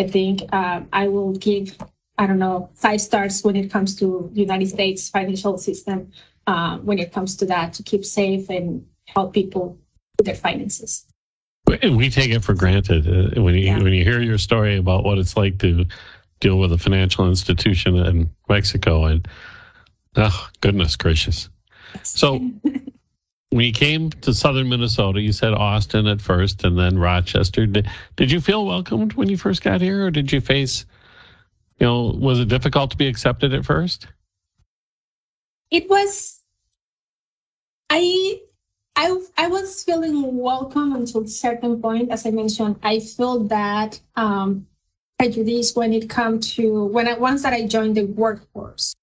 I 0.00 0.08
think 0.08 0.42
uh, 0.50 0.80
I 0.94 1.08
will 1.08 1.34
give, 1.34 1.76
I 2.16 2.26
don't 2.26 2.38
know, 2.38 2.70
five 2.74 3.02
stars 3.02 3.44
when 3.44 3.54
it 3.54 3.70
comes 3.70 3.94
to 3.96 4.30
the 4.32 4.40
United 4.40 4.68
States 4.68 5.10
financial 5.10 5.58
system, 5.58 6.10
uh, 6.46 6.78
when 6.78 6.98
it 6.98 7.12
comes 7.12 7.36
to 7.36 7.46
that, 7.46 7.74
to 7.74 7.82
keep 7.82 8.06
safe 8.06 8.48
and 8.48 8.86
help 9.04 9.34
people 9.34 9.76
with 10.16 10.24
their 10.24 10.34
finances. 10.34 11.04
We 11.68 12.08
take 12.08 12.30
it 12.30 12.42
for 12.42 12.54
granted 12.54 13.06
uh, 13.06 13.42
when 13.42 13.54
you 13.54 13.66
yeah. 13.66 13.78
when 13.78 13.92
you 13.92 14.02
hear 14.02 14.22
your 14.22 14.38
story 14.38 14.78
about 14.78 15.04
what 15.04 15.18
it's 15.18 15.36
like 15.36 15.58
to 15.58 15.84
deal 16.40 16.58
with 16.58 16.72
a 16.72 16.78
financial 16.78 17.28
institution 17.28 17.96
in 17.96 18.30
Mexico, 18.48 19.04
and 19.04 19.28
oh 20.16 20.48
goodness 20.62 20.96
gracious! 20.96 21.50
So 22.02 22.40
when 23.50 23.64
you 23.64 23.72
came 23.72 24.10
to 24.10 24.32
southern 24.32 24.68
Minnesota, 24.68 25.20
you 25.20 25.32
said 25.32 25.52
Austin 25.52 26.06
at 26.06 26.20
first, 26.20 26.64
and 26.64 26.78
then 26.78 26.98
Rochester. 26.98 27.66
Did, 27.66 27.88
did 28.16 28.30
you 28.30 28.40
feel 28.40 28.64
welcomed 28.64 29.14
when 29.14 29.28
you 29.28 29.36
first 29.36 29.62
got 29.62 29.80
here, 29.80 30.06
or 30.06 30.10
did 30.10 30.30
you 30.30 30.40
face, 30.40 30.86
you 31.78 31.86
know, 31.86 32.14
was 32.16 32.38
it 32.38 32.48
difficult 32.48 32.92
to 32.92 32.96
be 32.96 33.08
accepted 33.08 33.52
at 33.52 33.64
first? 33.64 34.06
It 35.70 35.90
was. 35.90 36.40
I 37.90 38.40
I, 38.96 39.18
I 39.36 39.48
was 39.48 39.82
feeling 39.82 40.36
welcome 40.36 40.94
until 40.94 41.22
a 41.22 41.28
certain 41.28 41.80
point. 41.80 42.10
As 42.10 42.26
I 42.26 42.30
mentioned, 42.30 42.76
I 42.82 43.00
feel 43.00 43.40
that 43.44 44.00
um, 44.14 44.66
prejudice 45.18 45.74
when 45.74 45.92
it 45.92 46.08
comes 46.08 46.54
to 46.54 46.84
when 46.84 47.08
I 47.08 47.14
once 47.14 47.42
that 47.42 47.52
I 47.52 47.66
joined 47.66 47.96
the 47.96 48.04
workforce. 48.04 48.94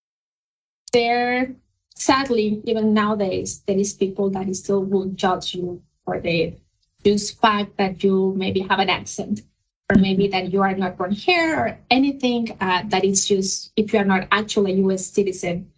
There, 0.93 1.55
sadly, 1.97 2.61
even 2.65 2.93
nowadays, 2.93 3.63
there 3.65 3.77
is 3.77 3.93
people 3.93 4.29
that 4.31 4.53
still 4.55 4.83
will 4.83 5.07
judge 5.09 5.55
you 5.55 5.81
for 6.05 6.19
the 6.19 6.55
just 7.03 7.39
fact 7.41 7.77
that 7.77 8.03
you 8.03 8.33
maybe 8.37 8.61
have 8.61 8.79
an 8.79 8.89
accent 8.89 9.41
or 9.89 9.97
maybe 9.97 10.27
that 10.27 10.51
you 10.51 10.61
are 10.61 10.75
not 10.75 10.97
born 10.97 11.11
here 11.11 11.55
or 11.57 11.79
anything 11.89 12.57
uh, 12.59 12.83
that 12.87 13.05
is 13.05 13.27
just 13.27 13.71
if 13.77 13.93
you 13.93 13.99
are 13.99 14.05
not 14.05 14.27
actually 14.31 14.73
a 14.73 14.75
U.S. 14.87 15.05
citizen 15.05 15.71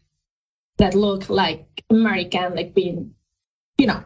that 0.78 0.96
look 0.96 1.30
like 1.30 1.84
American, 1.90 2.56
like 2.56 2.74
being 2.74 3.14
you 3.80 3.88
know, 3.88 4.04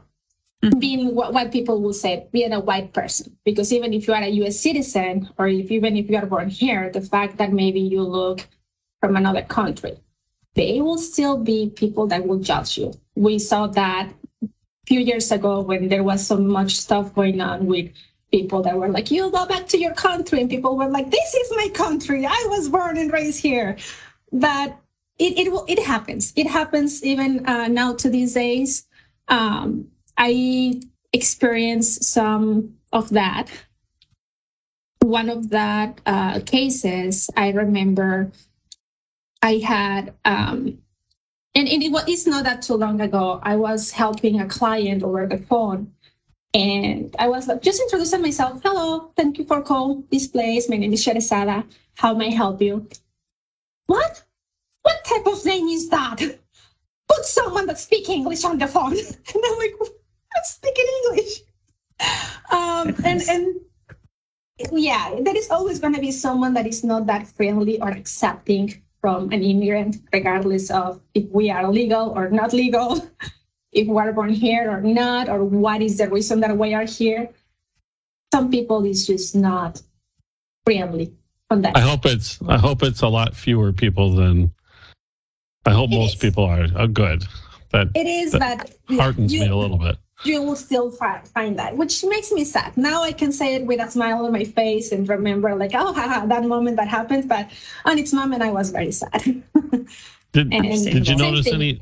mm-hmm. 0.63 0.79
being 0.79 1.15
what, 1.15 1.33
what, 1.33 1.51
people 1.51 1.81
will 1.81 1.93
say, 1.93 2.27
being 2.31 2.53
a 2.53 2.59
white 2.59 2.93
person. 2.93 3.35
Because 3.43 3.73
even 3.73 3.91
if 3.93 4.07
you 4.07 4.13
are 4.13 4.21
a 4.21 4.29
US 4.29 4.59
citizen, 4.59 5.29
or 5.37 5.47
if 5.47 5.71
even 5.71 5.97
if 5.97 6.09
you 6.09 6.17
are 6.17 6.25
born 6.25 6.47
here, 6.47 6.89
the 6.91 7.01
fact 7.01 7.37
that 7.37 7.51
maybe 7.51 7.81
you 7.81 8.03
look 8.03 8.47
from 9.01 9.17
another 9.17 9.41
country, 9.41 9.97
they 10.55 10.81
will 10.81 10.97
still 10.97 11.37
be 11.37 11.69
people 11.75 12.07
that 12.07 12.27
will 12.27 12.39
judge 12.39 12.77
you. 12.77 12.93
We 13.15 13.39
saw 13.39 13.67
that 13.67 14.11
a 14.43 14.47
few 14.85 14.99
years 14.99 15.31
ago 15.31 15.61
when 15.61 15.87
there 15.87 16.03
was 16.03 16.25
so 16.25 16.37
much 16.37 16.75
stuff 16.75 17.13
going 17.13 17.41
on 17.41 17.65
with 17.65 17.91
people 18.31 18.61
that 18.63 18.77
were 18.77 18.89
like, 18.89 19.11
you 19.11 19.29
go 19.31 19.45
back 19.45 19.67
to 19.67 19.77
your 19.77 19.93
country. 19.93 20.41
And 20.41 20.49
people 20.49 20.75
were 20.77 20.89
like, 20.89 21.11
this 21.11 21.33
is 21.33 21.51
my 21.55 21.69
country. 21.73 22.25
I 22.25 22.45
was 22.49 22.69
born 22.69 22.97
and 22.97 23.11
raised 23.11 23.41
here. 23.41 23.77
But 24.31 24.77
it, 25.19 25.37
it, 25.37 25.63
it 25.67 25.79
happens. 25.79 26.33
It 26.35 26.47
happens 26.47 27.03
even 27.03 27.45
uh, 27.45 27.67
now 27.67 27.93
to 27.93 28.09
these 28.09 28.33
days 28.33 28.87
um, 29.27 29.87
I 30.17 30.81
experienced 31.11 32.03
some 32.03 32.75
of 32.91 33.09
that. 33.11 33.49
One 35.01 35.29
of 35.29 35.49
that 35.49 36.01
uh, 36.05 36.39
cases, 36.41 37.29
I 37.35 37.51
remember 37.51 38.31
I 39.43 39.57
had, 39.59 40.15
um, 40.25 40.79
and, 41.53 41.67
and 41.67 41.83
it 41.83 41.91
was, 41.91 42.05
it's 42.07 42.25
not 42.25 42.45
that 42.45 42.63
too 42.63 42.75
long 42.75 42.99
ago. 43.01 43.39
I 43.43 43.55
was 43.55 43.91
helping 43.91 44.41
a 44.41 44.47
client 44.47 45.03
over 45.03 45.27
the 45.27 45.37
phone, 45.37 45.93
and 46.55 47.15
I 47.19 47.27
was 47.27 47.47
like, 47.47 47.61
just 47.61 47.81
introducing 47.81 48.23
myself. 48.23 48.61
Hello, 48.63 49.11
thank 49.15 49.37
you 49.37 49.45
for 49.45 49.61
calling 49.61 50.05
this 50.11 50.25
place. 50.27 50.69
My 50.69 50.77
name 50.77 50.93
is 50.93 51.05
Sheresada. 51.05 51.67
How 51.95 52.15
may 52.15 52.29
I 52.29 52.31
help 52.31 52.61
you? 52.61 52.87
What? 53.85 54.23
What 54.81 55.03
type 55.05 55.27
of 55.27 55.45
name 55.45 55.67
is 55.67 55.89
that? 55.89 56.39
put 57.07 57.25
someone 57.25 57.65
that 57.67 57.79
speaks 57.79 58.09
English 58.09 58.43
on 58.43 58.57
the 58.57 58.67
phone. 58.67 58.93
And 59.35 59.43
I'm 59.45 59.57
like, 59.57 59.75
I'm 60.35 60.43
speaking 60.43 60.85
English. 61.03 61.41
Um, 62.51 62.95
and, 63.05 63.21
and 63.29 63.55
yeah, 64.71 65.15
there 65.21 65.37
is 65.37 65.49
always 65.49 65.79
going 65.79 65.95
to 65.95 66.01
be 66.01 66.11
someone 66.11 66.53
that 66.53 66.67
is 66.67 66.83
not 66.83 67.05
that 67.07 67.27
friendly 67.27 67.81
or 67.81 67.89
accepting 67.89 68.81
from 69.03 69.33
an 69.33 69.43
immigrant, 69.43 69.97
regardless 70.13 70.71
of 70.71 71.01
if 71.13 71.25
we 71.29 71.49
are 71.51 71.69
legal 71.69 72.11
or 72.15 72.29
not 72.29 72.53
legal, 72.53 73.05
if 73.73 73.85
we 73.85 73.97
are 73.97 74.13
born 74.13 74.29
here 74.29 74.71
or 74.71 74.79
not, 74.79 75.27
or 75.27 75.43
what 75.43 75.81
is 75.81 75.97
the 75.97 76.07
reason 76.07 76.39
that 76.39 76.57
we 76.57 76.73
are 76.73 76.85
here. 76.85 77.27
Some 78.33 78.49
people 78.49 78.85
is 78.85 79.05
just 79.05 79.35
not 79.35 79.81
friendly 80.65 81.13
on 81.49 81.61
that. 81.63 81.75
I 81.75 81.81
hope 81.81 82.05
it's 82.05 82.39
I 82.47 82.57
hope 82.57 82.81
it's 82.81 83.01
a 83.01 83.09
lot 83.09 83.35
fewer 83.35 83.73
people 83.73 84.15
than 84.15 84.53
I 85.65 85.71
hope 85.71 85.91
it 85.91 85.95
most 85.95 86.15
is. 86.15 86.21
people 86.21 86.45
are, 86.45 86.67
are 86.77 86.87
good. 86.87 87.25
That 87.71 87.87
it 87.95 88.07
is, 88.07 88.31
that 88.31 88.71
but 88.87 88.95
heartens 88.95 89.33
you, 89.33 89.41
me 89.41 89.47
a 89.47 89.55
little 89.55 89.77
bit. 89.77 89.97
You 90.23 90.41
will 90.41 90.55
still 90.55 90.89
find, 90.91 91.27
find 91.27 91.59
that, 91.59 91.75
which 91.75 92.03
makes 92.03 92.31
me 92.31 92.45
sad. 92.45 92.77
Now 92.77 93.03
I 93.03 93.11
can 93.11 93.31
say 93.31 93.55
it 93.55 93.65
with 93.65 93.81
a 93.81 93.91
smile 93.91 94.25
on 94.25 94.31
my 94.31 94.43
face 94.45 94.91
and 94.91 95.07
remember, 95.09 95.53
like, 95.55 95.71
oh, 95.73 95.91
haha, 95.91 96.25
that 96.27 96.45
moment 96.45 96.77
that 96.77 96.87
happened. 96.87 97.27
But 97.27 97.49
on 97.85 97.97
its 97.97 98.13
moment, 98.13 98.41
I 98.41 98.51
was 98.51 98.69
very 98.69 98.91
sad. 98.91 99.21
did, 100.31 100.49
did 100.49 101.07
you 101.07 101.15
notice 101.17 101.45
thing. 101.45 101.55
any? 101.55 101.81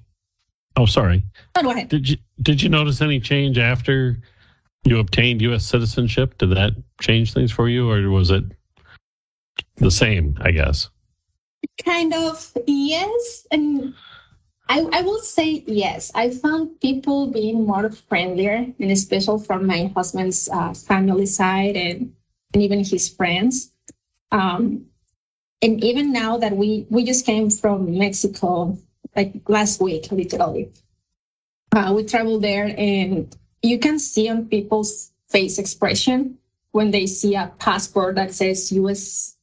Oh, 0.76 0.86
sorry. 0.86 1.24
Oh, 1.56 1.62
go 1.62 1.72
ahead. 1.72 1.90
Did 1.90 2.10
you 2.10 2.18
did 2.42 2.62
you 2.62 2.70
notice 2.70 3.02
any 3.02 3.20
change 3.20 3.58
after 3.60 4.18
you 4.86 4.98
obtained 5.00 5.42
U.S. 5.42 5.66
citizenship? 5.66 6.38
Did 6.40 6.52
that 6.52 6.74
change 7.00 7.34
things 7.34 7.52
for 7.52 7.70
you, 7.70 7.92
or 7.92 8.10
was 8.10 8.32
it 8.32 8.44
the 9.76 9.92
same? 9.92 10.38
I 10.42 10.52
guess. 10.52 10.90
Kind 11.86 12.14
of, 12.14 12.52
yes. 12.66 13.46
And 13.52 13.94
I, 14.72 14.88
I 14.94 15.02
will 15.02 15.20
say 15.20 15.66
yes. 15.68 16.14
I 16.16 16.30
found 16.30 16.80
people 16.80 17.28
being 17.28 17.66
more 17.68 17.92
friendlier, 17.92 18.66
and 18.80 18.92
especially 18.92 19.44
from 19.44 19.68
my 19.68 19.92
husband's 19.94 20.48
uh, 20.48 20.74
family 20.74 21.26
side 21.26 21.76
and, 21.76 22.14
and 22.54 22.64
even 22.64 22.80
his 22.80 23.10
friends. 23.10 23.74
Um, 24.32 24.86
and 25.62 25.84
even 25.84 26.14
now 26.14 26.38
that 26.38 26.56
we, 26.56 26.88
we 26.90 27.04
just 27.04 27.26
came 27.26 27.50
from 27.50 27.98
Mexico, 27.98 28.78
like 29.14 29.34
last 29.50 29.82
week, 29.82 30.10
literally, 30.10 30.72
uh, 31.76 31.92
we 31.94 32.06
traveled 32.06 32.42
there 32.42 32.74
and 32.78 33.36
you 33.62 33.78
can 33.78 34.00
see 34.00 34.30
on 34.30 34.48
people's 34.48 35.12
face 35.28 35.60
expression 35.60 36.38
when 36.72 36.92
they 36.92 37.08
see 37.08 37.36
a 37.36 37.52
passport 37.60 38.16
that 38.16 38.34
says 38.34 38.72
US 38.72 39.36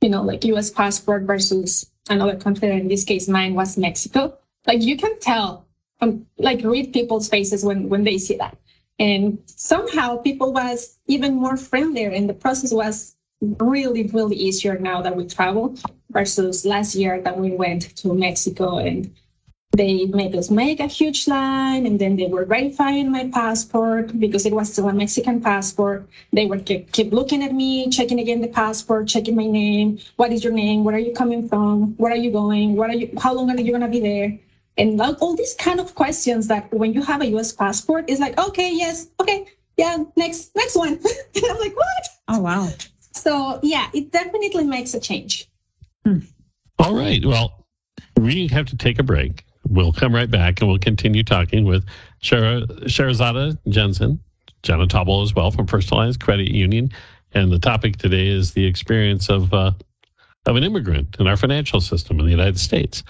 you 0.00 0.08
know, 0.08 0.22
like 0.22 0.44
US 0.46 0.70
passport 0.70 1.22
versus 1.22 1.88
another 2.10 2.36
country. 2.36 2.68
In 2.70 2.88
this 2.88 3.04
case, 3.04 3.28
mine 3.28 3.54
was 3.54 3.78
Mexico. 3.78 4.36
Like 4.66 4.82
you 4.82 4.96
can 4.96 5.18
tell, 5.20 5.66
um, 6.00 6.26
like 6.38 6.62
read 6.62 6.92
people's 6.92 7.28
faces 7.28 7.64
when, 7.64 7.88
when 7.88 8.04
they 8.04 8.18
see 8.18 8.36
that. 8.36 8.56
And 8.98 9.38
somehow 9.46 10.18
people 10.18 10.52
was 10.52 10.98
even 11.06 11.34
more 11.34 11.56
friendlier 11.56 12.10
and 12.10 12.28
the 12.28 12.34
process 12.34 12.72
was 12.72 13.16
really, 13.40 14.04
really 14.04 14.36
easier 14.36 14.78
now 14.78 15.02
that 15.02 15.16
we 15.16 15.26
travel 15.26 15.74
versus 16.10 16.64
last 16.64 16.94
year 16.94 17.20
that 17.22 17.36
we 17.36 17.50
went 17.50 17.96
to 17.96 18.14
Mexico 18.14 18.78
and 18.78 19.12
they 19.72 20.04
made 20.04 20.36
us 20.36 20.50
make 20.50 20.80
a 20.80 20.86
huge 20.86 21.26
line 21.26 21.86
and 21.86 21.98
then 21.98 22.14
they 22.14 22.26
were 22.26 22.44
verifying 22.44 23.10
my 23.10 23.28
passport 23.28 24.18
because 24.20 24.44
it 24.44 24.52
was 24.52 24.70
still 24.70 24.88
a 24.88 24.92
Mexican 24.92 25.40
passport. 25.40 26.06
They 26.32 26.46
were 26.46 26.58
keep, 26.58 26.92
keep 26.92 27.10
looking 27.12 27.42
at 27.42 27.54
me, 27.54 27.88
checking 27.88 28.20
again 28.20 28.42
the 28.42 28.48
passport, 28.48 29.08
checking 29.08 29.34
my 29.34 29.46
name. 29.46 29.98
What 30.16 30.30
is 30.30 30.44
your 30.44 30.52
name? 30.52 30.84
Where 30.84 30.94
are 30.94 30.98
you 30.98 31.14
coming 31.14 31.48
from? 31.48 31.94
Where 31.96 32.12
are 32.12 32.16
you 32.16 32.30
going? 32.30 32.76
What 32.76 32.90
are 32.90 32.94
you, 32.94 33.10
how 33.18 33.32
long 33.32 33.50
are 33.50 33.58
you 33.58 33.72
going 33.72 33.80
to 33.80 33.88
be 33.88 34.00
there? 34.00 34.38
And 34.78 35.00
all 35.00 35.36
these 35.36 35.54
kind 35.54 35.80
of 35.80 35.94
questions 35.94 36.48
that 36.48 36.72
when 36.72 36.92
you 36.92 37.02
have 37.02 37.20
a 37.20 37.26
US 37.36 37.52
passport 37.52 38.08
is 38.08 38.20
like, 38.20 38.38
okay, 38.38 38.72
yes, 38.72 39.08
okay, 39.20 39.46
yeah, 39.76 39.98
next, 40.16 40.54
next 40.56 40.76
one. 40.76 40.92
and 41.34 41.44
I'm 41.50 41.58
like, 41.58 41.76
what? 41.76 42.08
Oh, 42.28 42.40
wow. 42.40 42.68
So 43.12 43.60
yeah, 43.62 43.88
it 43.92 44.12
definitely 44.12 44.64
makes 44.64 44.94
a 44.94 45.00
change. 45.00 45.48
Hmm. 46.06 46.20
All 46.78 46.94
right. 46.94 47.24
Well, 47.24 47.66
we 48.16 48.48
have 48.48 48.66
to 48.66 48.76
take 48.76 48.98
a 48.98 49.02
break 49.02 49.44
we'll 49.68 49.92
come 49.92 50.14
right 50.14 50.30
back 50.30 50.60
and 50.60 50.68
we'll 50.68 50.78
continue 50.78 51.22
talking 51.22 51.64
with 51.64 51.84
Sher- 52.20 52.66
Sherazada 52.86 53.56
Jensen, 53.68 54.20
Jenna 54.62 54.86
Tobble 54.86 55.22
as 55.22 55.34
well 55.34 55.50
from 55.50 55.66
First 55.66 55.90
Alliance 55.90 56.16
Credit 56.16 56.50
Union. 56.50 56.90
And 57.32 57.50
the 57.50 57.58
topic 57.58 57.96
today 57.96 58.28
is 58.28 58.52
the 58.52 58.66
experience 58.66 59.30
of 59.30 59.52
uh, 59.54 59.72
of 60.44 60.56
an 60.56 60.64
immigrant 60.64 61.16
in 61.20 61.26
our 61.26 61.36
financial 61.36 61.80
system 61.80 62.18
in 62.18 62.26
the 62.26 62.30
United 62.30 62.58
States. 62.58 63.04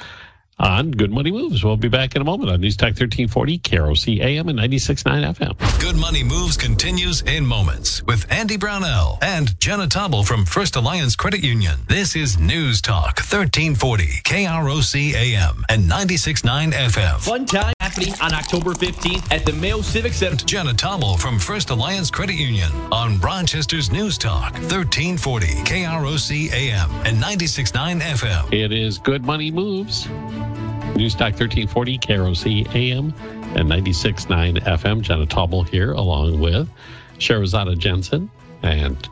On 0.59 0.91
Good 0.91 1.11
Money 1.11 1.31
Moves. 1.33 1.65
We'll 1.65 1.77
be 1.77 1.89
back 1.89 2.15
in 2.15 2.23
a 2.23 2.25
moment 2.25 2.51
on 2.51 2.61
News 2.61 2.77
Talk 2.77 2.89
1340, 2.89 3.59
KROC 3.59 4.21
AM 4.21 4.49
and 4.49 4.59
96.9 4.59 5.35
FM. 5.37 5.81
Good 5.81 5.97
Money 5.97 6.23
Moves 6.23 6.57
continues 6.57 7.23
in 7.23 7.45
moments 7.45 8.03
with 8.05 8.31
Andy 8.31 8.57
Brownell 8.57 9.19
and 9.23 9.59
Jenna 9.59 9.87
Tobble 9.87 10.23
from 10.23 10.45
First 10.45 10.77
Alliance 10.77 11.17
Credit 11.17 11.43
Union. 11.43 11.81
This 11.89 12.15
is 12.17 12.39
News 12.39 12.81
Talk 12.81 13.19
1340, 13.19 14.05
KROC 14.25 15.15
AM 15.15 15.65
and 15.69 15.91
96.9 15.91 16.73
FM. 16.73 17.19
Fun 17.21 17.47
time 17.47 17.75
happening 17.93 18.15
on 18.23 18.33
October 18.33 18.71
15th 18.71 19.31
at 19.31 19.45
the 19.45 19.53
Mayo 19.53 19.83
Civic 19.83 20.15
Center. 20.15 20.47
Jenna 20.47 20.73
Tobble 20.73 21.19
from 21.19 21.39
First 21.39 21.69
Alliance 21.69 22.11
Credit 22.11 22.35
Union 22.35 22.71
on 22.91 23.19
Rochester's 23.19 23.91
News 23.91 24.17
Talk 24.17 24.55
1340, 24.55 25.47
KROC 25.47 26.53
AM 26.53 26.91
and 27.05 27.23
96.9 27.23 28.01
FM. 28.01 28.53
It 28.53 28.73
is 28.73 28.97
Good 28.99 29.25
Money 29.25 29.51
Moves. 29.51 30.09
News 30.97 31.15
Talk 31.15 31.35
1340, 31.39 31.99
KROC 31.99 32.75
AM 32.75 33.13
and 33.57 33.69
96.9 33.69 34.63
FM. 34.63 35.03
Jenna 35.03 35.27
Tobble 35.27 35.63
here, 35.63 35.93
along 35.93 36.41
with 36.41 36.71
Sherazada 37.19 37.77
Jensen, 37.77 38.31
and 38.63 39.07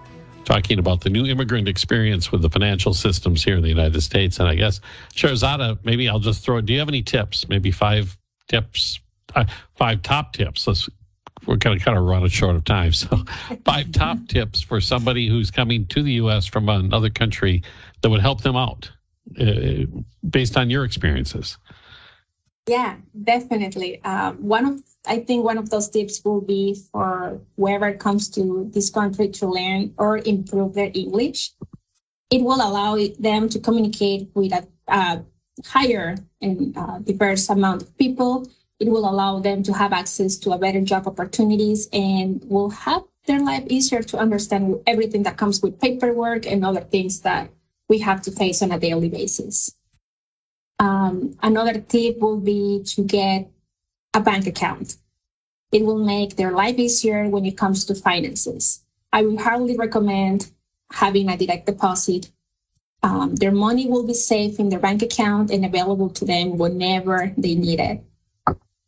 talking 0.47 0.79
about 0.79 1.03
the 1.03 1.11
new 1.11 1.27
immigrant 1.27 1.69
experience 1.69 2.33
with 2.33 2.41
the 2.41 2.51
financial 2.51 2.95
systems 2.95 3.45
here 3.45 3.57
in 3.57 3.63
the 3.63 3.69
United 3.69 4.01
States. 4.01 4.39
And 4.39 4.49
I 4.49 4.55
guess, 4.55 4.81
Sherazada, 5.15 5.79
maybe 5.85 6.09
I'll 6.09 6.19
just 6.19 6.43
throw 6.43 6.57
it. 6.57 6.67
Do 6.67 6.73
you 6.73 6.79
have 6.79 6.89
any 6.89 7.03
tips? 7.03 7.47
Maybe 7.49 7.71
five 7.71 8.17
tips, 8.51 9.01
uh, 9.35 9.45
five 9.77 10.03
top 10.03 10.33
tips. 10.35 10.67
Let's 10.67 10.89
we're 11.47 11.57
going 11.57 11.79
to 11.79 11.85
kind 11.85 11.97
of 11.97 12.05
run 12.05 12.23
it 12.23 12.33
short 12.33 12.57
of 12.57 12.65
time. 12.65 12.93
So, 13.01 13.25
five 13.65 13.93
top 13.93 14.19
tips 14.29 14.61
for 14.61 14.81
somebody 14.81 15.27
who's 15.29 15.51
coming 15.51 15.87
to 15.87 16.03
the 16.03 16.13
U.S. 16.25 16.47
from 16.47 16.69
another 16.69 17.09
country 17.11 17.63
that 18.03 18.11
would 18.11 18.21
help 18.21 18.43
them 18.43 18.57
out 18.57 18.91
uh, 19.41 19.87
based 20.29 20.57
on 20.57 20.69
your 20.69 20.85
experiences. 20.85 21.57
Yeah, 22.67 22.97
definitely. 23.25 24.03
Um, 24.05 24.37
one 24.37 24.67
of 24.67 24.83
I 25.07 25.21
think 25.21 25.45
one 25.45 25.57
of 25.57 25.71
those 25.71 25.89
tips 25.89 26.21
will 26.25 26.43
be 26.43 26.77
for 26.93 27.41
whoever 27.57 27.95
comes 27.95 28.29
to 28.31 28.69
this 28.75 28.91
country 28.91 29.29
to 29.29 29.47
learn 29.47 29.95
or 29.97 30.19
improve 30.19 30.75
their 30.75 30.91
English. 30.95 31.53
It 32.31 32.43
will 32.43 32.61
allow 32.61 32.99
them 33.19 33.49
to 33.49 33.59
communicate 33.59 34.29
with 34.35 34.53
a, 34.53 34.69
a 34.89 35.25
higher 35.67 36.17
and 36.41 36.77
uh, 36.77 36.99
diverse 36.99 37.49
amount 37.49 37.83
of 37.83 37.97
people. 37.99 38.49
It 38.79 38.89
will 38.89 39.09
allow 39.09 39.41
them 39.41 39.63
to 39.65 39.73
have 39.73 39.93
access 39.93 40.37
to 40.39 40.53
a 40.53 40.59
better 40.59 40.81
job 40.81 41.07
opportunities 41.07 41.89
and 41.93 42.43
will 42.49 42.71
have 42.71 43.05
their 43.27 43.41
life 43.41 43.65
easier 43.69 44.03
to 44.03 44.19
understand 44.19 44.81
everything 44.87 45.23
that 45.25 45.37
comes 45.37 45.63
with 45.63 45.81
paperwork 45.81 46.47
and 46.47 46.65
other 46.65 46.81
things 46.81 47.21
that 47.21 47.51
we 47.89 47.99
have 47.99 48.23
to 48.23 48.31
face 48.31 48.63
on 48.63 48.73
a 48.73 48.79
daily 48.79 49.09
basis. 49.09 49.75
Um, 50.79 51.37
another 51.43 51.81
tip 51.81 52.19
will 52.19 52.41
be 52.41 52.83
to 52.87 53.03
get 53.03 53.51
a 54.15 54.21
bank 54.21 54.47
account. 54.47 54.97
It 55.73 55.85
will 55.85 56.03
make 56.03 56.37
their 56.37 56.53
life 56.53 56.79
easier 56.79 57.29
when 57.29 57.45
it 57.45 57.59
comes 57.59 57.85
to 57.85 57.95
finances. 57.95 58.83
I 59.13 59.23
would 59.23 59.41
hardly 59.41 59.77
recommend 59.77 60.51
having 60.93 61.29
a 61.29 61.37
direct 61.37 61.67
deposit. 61.67 62.31
Um, 63.03 63.35
their 63.37 63.53
money 63.53 63.87
will 63.87 64.07
be 64.07 64.15
safe 64.15 64.59
in 64.61 64.69
their 64.69 64.79
bank 64.79 65.03
account 65.03 65.51
and 65.51 65.65
available 65.65 66.11
to 66.11 66.25
them 66.25 66.59
whenever 66.59 67.33
they 67.37 67.55
need 67.55 67.81
it. 67.81 68.05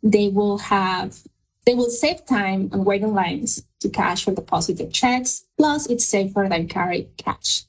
They 0.02 0.28
will 0.28 0.58
have, 0.58 1.18
they 1.64 1.74
will 1.74 1.90
save 1.90 2.26
time 2.26 2.68
on 2.72 2.84
waiting 2.84 3.14
lines 3.14 3.64
to 3.80 3.88
cash 3.88 4.28
or 4.28 4.34
deposit 4.34 4.78
their 4.78 4.90
checks. 4.90 5.44
Plus, 5.56 5.86
it's 5.86 6.04
safer 6.04 6.46
than 6.48 6.68
carry 6.68 7.08
cash. 7.16 7.64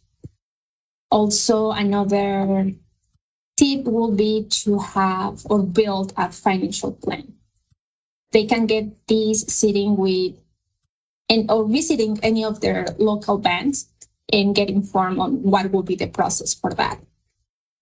Also, 1.10 1.72
another 1.72 2.74
tip 3.56 3.86
will 3.86 4.12
be 4.12 4.46
to 4.50 4.80
have 4.80 5.46
or 5.46 5.64
build 5.64 6.12
a 6.18 6.32
financial 6.32 6.92
plan. 6.92 7.34
They 8.32 8.46
can 8.46 8.66
get 8.66 9.08
these 9.08 9.52
sitting 9.54 9.96
with 9.96 10.36
and 11.30 11.50
or 11.50 11.66
visiting 11.66 12.20
any 12.24 12.44
of 12.44 12.60
their 12.62 12.86
local 12.98 13.38
banks 13.38 13.88
and 14.32 14.56
get 14.56 14.70
informed 14.70 15.20
on 15.20 15.44
what 15.44 15.72
will 15.72 15.84
be 15.84 15.96
the 15.96 16.08
process 16.08 16.54
for 16.54 16.72
that. 16.74 17.00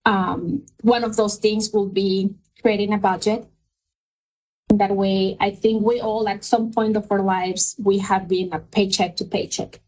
Um, 0.04 0.66
one 0.80 1.04
of 1.04 1.16
those 1.16 1.36
things 1.36 1.70
will 1.72 1.88
be 1.88 2.34
creating 2.60 2.92
a 2.92 2.98
budget. 2.98 3.46
That 4.70 4.96
way, 4.96 5.36
I 5.38 5.50
think 5.50 5.84
we 5.84 6.00
all 6.00 6.28
at 6.28 6.44
some 6.44 6.72
point 6.72 6.96
of 6.96 7.10
our 7.12 7.22
lives, 7.22 7.76
we 7.78 7.98
have 7.98 8.26
been 8.26 8.52
a 8.52 8.58
paycheck 8.58 9.16
to 9.16 9.24
paycheck. 9.24 9.80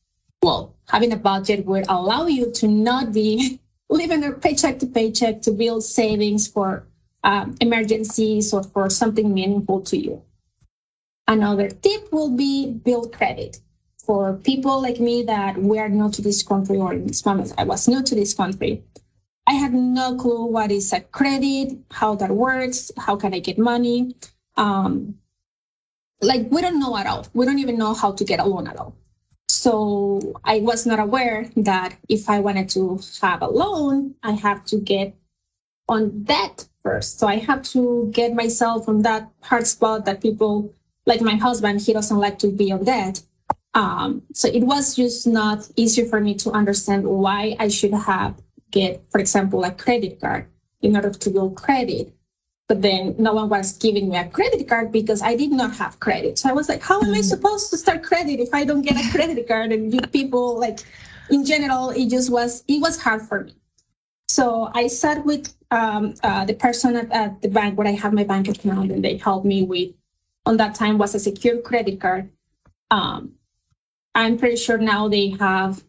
Well, 0.43 0.75
having 0.89 1.13
a 1.13 1.17
budget 1.17 1.65
would 1.65 1.87
allow 1.89 2.27
you 2.27 2.53
to 2.53 2.69
not 2.69 3.13
be 3.13 3.61
living 3.89 4.23
a 4.25 4.33
paycheck 4.33 4.79
to 4.81 4.87
paycheck 4.87 5.43
to 5.43 5.53
build 5.53 5.83
savings 5.83 6.47
for 6.47 6.87
um, 7.25 7.57
emergencies 7.61 8.53
or 8.53 8.63
for 8.63 8.91
something 8.91 9.33
meaningful 9.33 9.81
to 9.81 9.97
you. 9.97 10.23
Another 11.27 11.71
tip 11.71 12.13
will 12.13 12.37
be 12.37 12.71
build 12.71 13.13
credit 13.13 13.59
for 14.07 14.35
people 14.45 14.81
like 14.81 15.01
me 15.01 15.23
that 15.25 15.57
were 15.57 15.89
new 15.89 16.11
to 16.11 16.23
this 16.23 16.43
country 16.43 16.79
or 16.79 16.93
in 16.93 17.07
this 17.07 17.25
moment 17.25 17.53
I 17.59 17.65
was 17.65 17.89
new 17.89 18.03
to 18.03 18.15
this 18.15 18.35
country. 18.35 18.83
I 19.47 19.55
had 19.55 19.75
no 19.75 20.17
clue 20.17 20.47
what 20.47 20.71
is 20.71 20.93
a 20.93 21.01
credit, 21.01 21.79
how 21.91 22.15
that 22.17 22.31
works, 22.31 22.91
how 22.97 23.17
can 23.17 23.35
I 23.35 23.41
get 23.41 23.59
money. 23.59 24.15
Um, 24.57 25.19
like 26.21 26.47
we 26.51 26.63
don't 26.63 26.81
know 26.81 26.97
at 26.97 27.07
all. 27.07 27.27
We 27.35 27.45
don't 27.45 27.59
even 27.59 27.79
know 27.79 27.95
how 27.95 28.13
to 28.13 28.25
get 28.25 28.41
a 28.41 28.45
loan 28.45 28.67
at 28.67 28.77
all. 28.77 28.97
So 29.49 30.41
I 30.45 30.61
was 30.61 30.87
not 30.87 30.99
aware 30.99 31.51
that 31.57 31.97
if 32.09 32.31
I 32.31 32.41
wanted 32.41 32.69
to 32.71 33.01
have 33.21 33.43
a 33.43 33.47
loan, 33.49 34.15
I 34.23 34.33
have 34.33 34.65
to 34.67 34.77
get 34.79 35.15
on 35.89 36.25
debt 36.25 36.67
first. 36.83 37.19
So 37.19 37.27
I 37.27 37.37
have 37.37 37.63
to 37.75 38.11
get 38.13 38.35
myself 38.35 38.89
on 38.89 39.03
that 39.03 39.31
hard 39.43 39.67
spot 39.67 40.05
that 40.07 40.23
people 40.23 40.73
like 41.07 41.21
my 41.21 41.35
husband, 41.35 41.81
he 41.81 41.93
doesn't 41.93 42.17
like 42.17 42.39
to 42.41 42.49
be 42.49 42.73
on 42.73 42.85
debt. 42.85 43.23
Um, 43.75 44.23
so 44.33 44.49
it 44.49 44.63
was 44.63 44.95
just 44.95 45.27
not 45.27 45.69
easy 45.77 46.05
for 46.09 46.21
me 46.21 46.35
to 46.37 46.51
understand 46.53 47.05
why 47.07 47.57
I 47.59 47.69
should 47.69 47.93
have 47.93 48.41
get, 48.71 49.03
for 49.11 49.21
example, 49.21 49.65
a 49.65 49.71
credit 49.71 50.21
card 50.21 50.47
in 50.83 50.95
order 50.97 51.11
to 51.11 51.31
build 51.31 51.57
credit 51.57 52.15
but 52.67 52.81
then 52.81 53.15
no 53.19 53.35
one 53.35 53.49
was 53.49 53.77
giving 53.77 54.09
me 54.09 54.17
a 54.17 54.29
credit 54.29 54.67
card 54.69 54.91
because 54.91 55.21
I 55.21 55.37
did 55.37 55.51
not 55.51 55.77
have 55.77 56.01
credit. 56.01 56.39
So 56.39 56.49
I 56.49 56.53
was 56.53 56.69
like, 56.69 56.83
how 56.83 57.01
am 57.01 57.13
I 57.13 57.19
mm. 57.19 57.25
supposed 57.25 57.71
to 57.71 57.77
start 57.77 58.03
credit 58.03 58.41
if 58.41 58.55
I 58.55 58.65
don't 58.65 58.83
get 58.83 58.97
a 58.97 59.11
credit 59.11 59.47
card? 59.47 59.73
And 59.73 60.11
people 60.13 60.59
like 60.59 60.81
in 61.31 61.45
general, 61.45 61.91
it 61.91 62.09
just 62.09 62.31
was 62.31 62.65
it 62.67 62.81
was 62.81 63.01
hard 63.01 63.23
for 63.23 63.45
me. 63.45 63.55
So 64.29 64.71
I 64.75 64.87
sat 64.87 65.25
with 65.25 65.55
um, 65.71 66.15
uh, 66.23 66.47
the 66.47 66.55
person 66.55 66.97
at, 66.97 67.13
at, 67.13 67.43
the 67.43 67.49
bank 67.49 67.77
where 67.77 67.87
I 67.87 67.93
have 67.93 68.15
my 68.15 68.25
bank 68.25 68.49
account, 68.49 68.91
and 68.91 69.05
they 69.05 69.19
helped 69.19 69.45
me 69.47 69.63
with. 69.63 69.93
On 70.47 70.59
that 70.59 70.75
time 70.75 70.99
was 70.99 71.15
a 71.15 71.19
secure 71.19 71.61
credit 71.63 72.01
card. 72.01 72.31
Um, 72.91 73.33
I'm 74.15 74.39
pretty 74.39 74.57
sure 74.57 74.79
now 74.79 75.09
they 75.09 75.31
have 75.41 75.83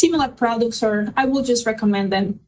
similar 0.00 0.28
products, 0.28 0.82
or 0.82 1.12
I 1.16 1.26
will 1.26 1.42
just 1.42 1.66
recommend 1.66 2.12
them 2.12 2.40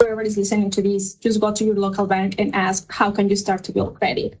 whoever 0.00 0.22
is 0.22 0.36
listening 0.36 0.70
to 0.70 0.82
this, 0.82 1.14
just 1.14 1.40
go 1.40 1.52
to 1.52 1.64
your 1.64 1.74
local 1.74 2.06
bank 2.06 2.36
and 2.38 2.54
ask, 2.54 2.90
how 2.92 3.10
can 3.10 3.28
you 3.28 3.36
start 3.36 3.64
to 3.64 3.72
build 3.72 3.98
credit? 3.98 4.38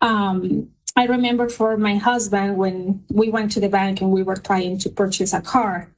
Um, 0.00 0.70
I 0.96 1.04
remember 1.06 1.48
for 1.48 1.76
my 1.76 1.96
husband 1.96 2.56
when 2.56 3.04
we 3.10 3.30
went 3.30 3.52
to 3.52 3.60
the 3.60 3.68
bank 3.68 4.00
and 4.00 4.10
we 4.10 4.22
were 4.22 4.36
trying 4.36 4.78
to 4.78 4.88
purchase 4.88 5.32
a 5.32 5.40
car. 5.40 5.94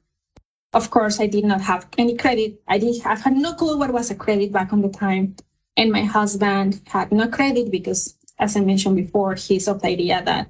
Of 0.73 0.89
course, 0.89 1.19
I 1.19 1.27
did 1.27 1.45
not 1.45 1.61
have 1.61 1.87
any 1.97 2.17
credit. 2.17 2.61
I 2.67 2.77
did 2.77 3.01
I 3.05 3.15
had 3.15 3.35
no 3.37 3.53
clue 3.53 3.77
what 3.77 3.93
was 3.93 4.11
a 4.11 4.15
credit 4.15 4.51
back 4.51 4.73
on 4.73 4.81
the 4.81 4.89
time. 4.89 5.35
And 5.77 5.91
my 5.91 6.03
husband 6.03 6.81
had 6.85 7.11
no 7.11 7.27
credit 7.27 7.71
because, 7.71 8.15
as 8.39 8.57
I 8.57 8.59
mentioned 8.61 8.95
before, 8.95 9.35
he's 9.35 9.67
of 9.67 9.81
the 9.81 9.87
idea 9.87 10.21
that 10.23 10.49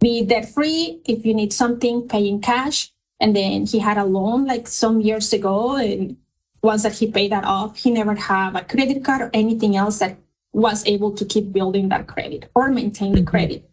be 0.00 0.24
debt 0.24 0.48
free. 0.48 1.00
If 1.04 1.24
you 1.24 1.34
need 1.34 1.52
something, 1.52 2.08
pay 2.08 2.26
in 2.28 2.40
cash. 2.40 2.92
And 3.20 3.34
then 3.34 3.66
he 3.66 3.78
had 3.78 3.98
a 3.98 4.04
loan 4.04 4.46
like 4.46 4.68
some 4.68 5.00
years 5.00 5.32
ago 5.32 5.76
and 5.76 6.16
once 6.62 6.82
that 6.82 6.92
he 6.92 7.10
paid 7.10 7.32
that 7.32 7.44
off, 7.44 7.76
he 7.76 7.90
never 7.90 8.14
had 8.14 8.56
a 8.56 8.64
credit 8.64 9.04
card 9.04 9.22
or 9.22 9.30
anything 9.32 9.76
else 9.76 9.98
that 9.98 10.16
was 10.52 10.84
able 10.86 11.12
to 11.12 11.24
keep 11.24 11.52
building 11.52 11.88
that 11.88 12.06
credit 12.06 12.50
or 12.54 12.68
maintain 12.70 13.12
the 13.12 13.18
mm-hmm. 13.18 13.28
credit. 13.28 13.70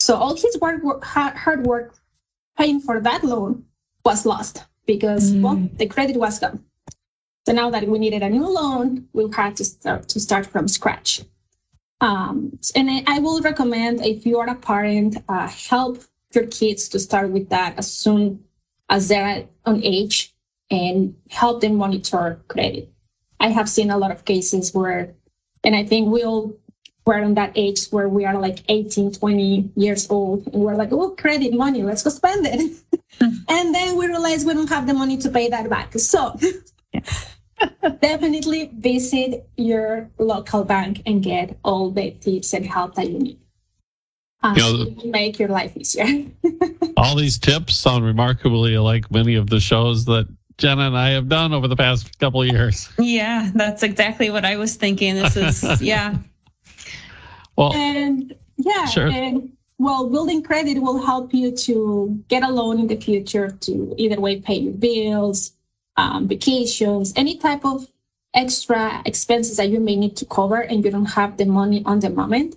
So 0.00 0.16
all 0.16 0.34
his 0.34 0.58
work, 0.60 1.04
hard 1.04 1.66
work 1.66 1.94
paying 2.58 2.80
for 2.80 3.00
that 3.00 3.24
loan 3.24 3.64
was 4.04 4.26
lost 4.26 4.64
because 4.86 5.32
mm. 5.32 5.42
well, 5.42 5.68
the 5.76 5.86
credit 5.86 6.16
was 6.16 6.38
gone. 6.38 6.64
So 7.46 7.52
now 7.52 7.70
that 7.70 7.88
we 7.88 7.98
needed 7.98 8.22
a 8.22 8.28
new 8.28 8.46
loan, 8.46 9.08
we 9.12 9.28
had 9.32 9.56
to 9.56 9.64
start 9.64 10.08
to 10.08 10.20
start 10.20 10.46
from 10.46 10.68
scratch. 10.68 11.22
Um, 12.02 12.58
and 12.74 12.90
I, 13.06 13.20
will 13.20 13.40
recommend 13.42 14.04
if 14.04 14.26
you 14.26 14.40
are 14.40 14.48
a 14.48 14.56
parent, 14.56 15.18
uh, 15.28 15.46
help 15.46 16.02
your 16.34 16.46
kids 16.48 16.88
to 16.88 16.98
start 16.98 17.30
with 17.30 17.48
that 17.50 17.78
as 17.78 17.92
soon 17.92 18.42
as 18.90 19.06
they're 19.06 19.46
on 19.64 19.80
age 19.84 20.34
and 20.68 21.14
help 21.30 21.60
them 21.60 21.76
monitor 21.76 22.42
credit. 22.48 22.90
I 23.38 23.50
have 23.50 23.68
seen 23.68 23.92
a 23.92 23.98
lot 23.98 24.10
of 24.10 24.24
cases 24.24 24.74
where, 24.74 25.14
and 25.62 25.76
I 25.76 25.84
think 25.84 26.08
we 26.08 26.24
all 26.24 26.52
were 27.06 27.22
on 27.22 27.34
that 27.34 27.52
age 27.54 27.86
where 27.90 28.08
we 28.08 28.24
are 28.24 28.36
like 28.36 28.64
18, 28.68 29.12
20 29.12 29.70
years 29.76 30.10
old, 30.10 30.48
and 30.52 30.60
we're 30.60 30.74
like, 30.74 30.90
oh, 30.90 31.10
credit 31.10 31.54
money, 31.54 31.84
let's 31.84 32.02
go 32.02 32.10
spend 32.10 32.46
it. 32.48 32.76
and 33.48 33.72
then 33.72 33.96
we 33.96 34.08
realize 34.08 34.44
we 34.44 34.54
don't 34.54 34.68
have 34.68 34.88
the 34.88 34.94
money 34.94 35.16
to 35.18 35.30
pay 35.30 35.48
that 35.50 35.70
back. 35.70 35.96
So, 36.00 36.36
definitely 38.00 38.70
visit 38.78 39.48
your 39.56 40.10
local 40.18 40.64
bank 40.64 41.02
and 41.06 41.22
get 41.22 41.58
all 41.64 41.90
the 41.90 42.10
tips 42.12 42.52
and 42.52 42.64
help 42.66 42.94
that 42.96 43.08
you 43.10 43.18
need. 43.18 43.38
Um, 44.42 44.56
You 44.56 44.62
know, 44.62 44.84
to 45.02 45.06
make 45.08 45.38
your 45.38 45.48
life 45.50 45.76
easier. 45.76 46.26
All 46.96 47.14
these 47.14 47.38
tips 47.38 47.76
sound 47.76 48.04
remarkably 48.04 48.76
like 48.76 49.08
many 49.10 49.36
of 49.36 49.48
the 49.48 49.60
shows 49.60 50.04
that 50.06 50.26
Jenna 50.58 50.82
and 50.88 50.98
I 50.98 51.10
have 51.10 51.28
done 51.28 51.52
over 51.52 51.68
the 51.68 51.76
past 51.76 52.18
couple 52.18 52.42
of 52.42 52.48
years. 52.48 52.88
Yeah, 52.98 53.50
that's 53.54 53.84
exactly 53.84 54.30
what 54.30 54.44
I 54.44 54.56
was 54.56 54.74
thinking. 54.74 55.14
This 55.14 55.36
is, 55.36 55.80
yeah. 55.94 56.16
Well, 57.56 57.72
and 57.74 58.34
yeah, 58.56 58.86
Sure. 58.86 59.06
and 59.08 59.52
well, 59.78 60.08
building 60.08 60.42
credit 60.42 60.80
will 60.82 61.00
help 61.04 61.32
you 61.32 61.52
to 61.58 62.20
get 62.28 62.42
a 62.42 62.48
loan 62.48 62.80
in 62.80 62.86
the 62.88 62.96
future 62.96 63.50
to 63.60 63.94
either 63.96 64.20
way 64.20 64.40
pay 64.40 64.56
your 64.56 64.72
bills, 64.74 65.52
um, 65.96 66.28
vacations, 66.28 67.12
any 67.16 67.36
type 67.36 67.64
of 67.64 67.86
extra 68.34 69.02
expenses 69.04 69.56
that 69.58 69.68
you 69.68 69.80
may 69.80 69.96
need 69.96 70.16
to 70.16 70.24
cover 70.24 70.60
and 70.60 70.84
you 70.84 70.90
don't 70.90 71.06
have 71.06 71.36
the 71.36 71.44
money 71.44 71.82
on 71.84 72.00
the 72.00 72.10
moment. 72.10 72.56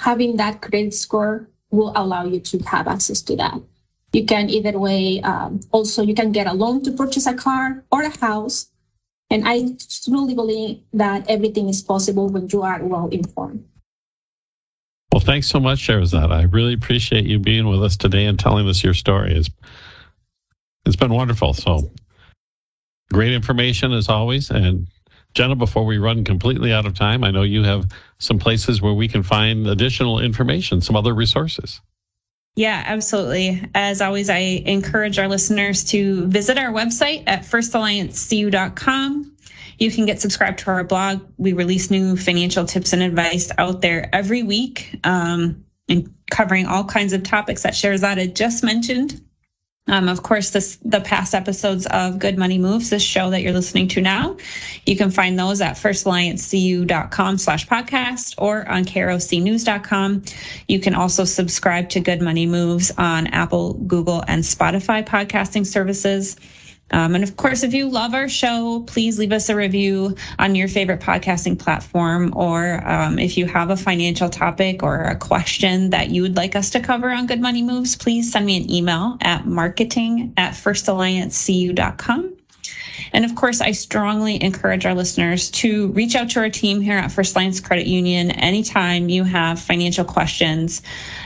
Having 0.00 0.36
that 0.36 0.60
credit 0.60 0.92
score 0.94 1.48
will 1.70 1.92
allow 1.96 2.24
you 2.24 2.40
to 2.40 2.58
have 2.58 2.88
access 2.88 3.22
to 3.22 3.36
that. 3.36 3.60
You 4.12 4.24
can 4.24 4.48
either 4.50 4.78
way, 4.78 5.20
um, 5.22 5.60
also 5.72 6.02
you 6.02 6.14
can 6.14 6.32
get 6.32 6.46
a 6.46 6.52
loan 6.52 6.82
to 6.84 6.92
purchase 6.92 7.26
a 7.26 7.34
car 7.34 7.84
or 7.90 8.02
a 8.02 8.16
house. 8.18 8.70
And 9.30 9.42
I 9.46 9.76
truly 10.04 10.34
believe 10.34 10.82
that 10.92 11.28
everything 11.28 11.68
is 11.68 11.82
possible 11.82 12.28
when 12.28 12.48
you 12.50 12.62
are 12.62 12.84
well 12.84 13.08
informed. 13.08 13.64
well, 15.12 15.20
thanks 15.20 15.46
so 15.48 15.58
much, 15.58 15.78
Sherazad. 15.78 16.30
I 16.32 16.42
really 16.42 16.74
appreciate 16.74 17.24
you 17.24 17.38
being 17.38 17.66
with 17.66 17.82
us 17.82 17.96
today 17.96 18.26
and 18.26 18.38
telling 18.38 18.68
us 18.68 18.84
your 18.84 18.94
story. 18.94 19.34
It's, 19.34 19.48
it's 20.84 20.96
been 20.96 21.12
wonderful. 21.14 21.54
So 21.54 21.90
great 23.14 23.32
information 23.32 23.92
as 23.92 24.08
always. 24.08 24.50
And 24.50 24.88
Jenna, 25.34 25.54
before 25.54 25.86
we 25.86 25.98
run 25.98 26.24
completely 26.24 26.72
out 26.72 26.84
of 26.84 26.94
time, 26.94 27.24
I 27.24 27.30
know 27.30 27.42
you 27.42 27.62
have 27.62 27.90
some 28.18 28.38
places 28.38 28.82
where 28.82 28.92
we 28.92 29.08
can 29.08 29.22
find 29.22 29.66
additional 29.66 30.18
information, 30.18 30.80
some 30.80 30.96
other 30.96 31.14
resources. 31.14 31.80
Yeah, 32.56 32.82
absolutely. 32.86 33.68
As 33.74 34.00
always, 34.00 34.30
I 34.30 34.62
encourage 34.66 35.18
our 35.18 35.28
listeners 35.28 35.84
to 35.84 36.26
visit 36.26 36.58
our 36.58 36.72
website 36.72 37.24
at 37.26 37.42
firstalliancecu.com. 37.42 39.36
You 39.78 39.90
can 39.90 40.06
get 40.06 40.20
subscribed 40.20 40.60
to 40.60 40.70
our 40.70 40.84
blog. 40.84 41.20
We 41.36 41.52
release 41.52 41.90
new 41.90 42.16
financial 42.16 42.64
tips 42.64 42.92
and 42.92 43.02
advice 43.02 43.50
out 43.58 43.80
there 43.80 44.08
every 44.14 44.44
week, 44.44 45.00
um, 45.02 45.64
and 45.88 46.14
covering 46.30 46.66
all 46.66 46.84
kinds 46.84 47.12
of 47.12 47.24
topics 47.24 47.64
that 47.64 47.74
Sherazada 47.74 48.32
just 48.32 48.62
mentioned. 48.62 49.20
Um, 49.86 50.08
of 50.08 50.22
course, 50.22 50.50
this 50.50 50.78
the 50.82 51.00
past 51.00 51.34
episodes 51.34 51.84
of 51.86 52.18
Good 52.18 52.38
Money 52.38 52.56
Moves, 52.56 52.88
this 52.88 53.02
show 53.02 53.28
that 53.30 53.42
you're 53.42 53.52
listening 53.52 53.86
to 53.88 54.00
now, 54.00 54.36
you 54.86 54.96
can 54.96 55.10
find 55.10 55.38
those 55.38 55.60
at 55.60 55.76
firstalliancecu.com 55.76 57.36
slash 57.38 57.66
podcast 57.66 58.34
or 58.38 58.66
on 58.66 58.84
krocnews.com. 58.84 60.22
You 60.68 60.80
can 60.80 60.94
also 60.94 61.24
subscribe 61.24 61.90
to 61.90 62.00
Good 62.00 62.22
Money 62.22 62.46
Moves 62.46 62.92
on 62.96 63.26
Apple, 63.26 63.74
Google, 63.74 64.24
and 64.26 64.42
Spotify 64.42 65.04
podcasting 65.04 65.66
services. 65.66 66.36
Um, 66.90 67.14
and 67.14 67.24
of 67.24 67.36
course, 67.36 67.62
if 67.62 67.74
you 67.74 67.88
love 67.88 68.14
our 68.14 68.28
show, 68.28 68.84
please 68.86 69.18
leave 69.18 69.32
us 69.32 69.48
a 69.48 69.56
review 69.56 70.14
on 70.38 70.54
your 70.54 70.68
favorite 70.68 71.00
podcasting 71.00 71.58
platform. 71.58 72.32
Or 72.36 72.86
um, 72.86 73.18
if 73.18 73.36
you 73.36 73.46
have 73.46 73.70
a 73.70 73.76
financial 73.76 74.28
topic 74.28 74.82
or 74.82 75.02
a 75.02 75.16
question 75.16 75.90
that 75.90 76.10
you 76.10 76.22
would 76.22 76.36
like 76.36 76.54
us 76.54 76.70
to 76.70 76.80
cover 76.80 77.10
on 77.10 77.26
Good 77.26 77.40
Money 77.40 77.62
Moves, 77.62 77.96
please 77.96 78.30
send 78.30 78.46
me 78.46 78.56
an 78.56 78.70
email 78.70 79.16
at 79.22 79.46
marketing 79.46 80.34
at 80.36 80.52
firstalliancecu.com. 80.52 82.36
And 83.12 83.24
of 83.24 83.34
course, 83.34 83.60
I 83.60 83.72
strongly 83.72 84.42
encourage 84.42 84.86
our 84.86 84.94
listeners 84.94 85.50
to 85.52 85.88
reach 85.92 86.14
out 86.16 86.30
to 86.30 86.40
our 86.40 86.50
team 86.50 86.80
here 86.80 86.96
at 86.96 87.12
First 87.12 87.34
Alliance 87.34 87.60
Credit 87.60 87.86
Union 87.86 88.30
anytime 88.32 89.08
you 89.08 89.24
have 89.24 89.60
financial 89.60 90.04
questions. 90.04 90.82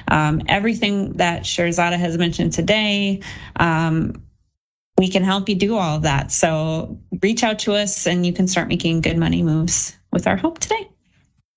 Um, 0.09 0.43
everything 0.49 1.15
that 1.15 1.43
Sherzada 1.43 1.99
has 1.99 2.19
mentioned 2.19 2.53
today, 2.53 3.21
um, 3.57 4.23
we 4.99 5.09
can 5.09 5.23
help 5.23 5.49
you 5.49 5.55
do 5.55 5.77
all 5.77 5.97
of 5.97 6.03
that. 6.03 6.33
So 6.33 6.99
reach 7.23 7.45
out 7.45 7.59
to 7.61 7.75
us 7.75 8.07
and 8.07 8.27
you 8.27 8.33
can 8.33 8.49
start 8.49 8.69
making 8.69 9.01
good 9.01 9.17
money 9.17 9.43
moves 9.43 9.97
with 10.13 10.27
our 10.27 10.37
hope 10.37 10.59
today. 10.59 10.89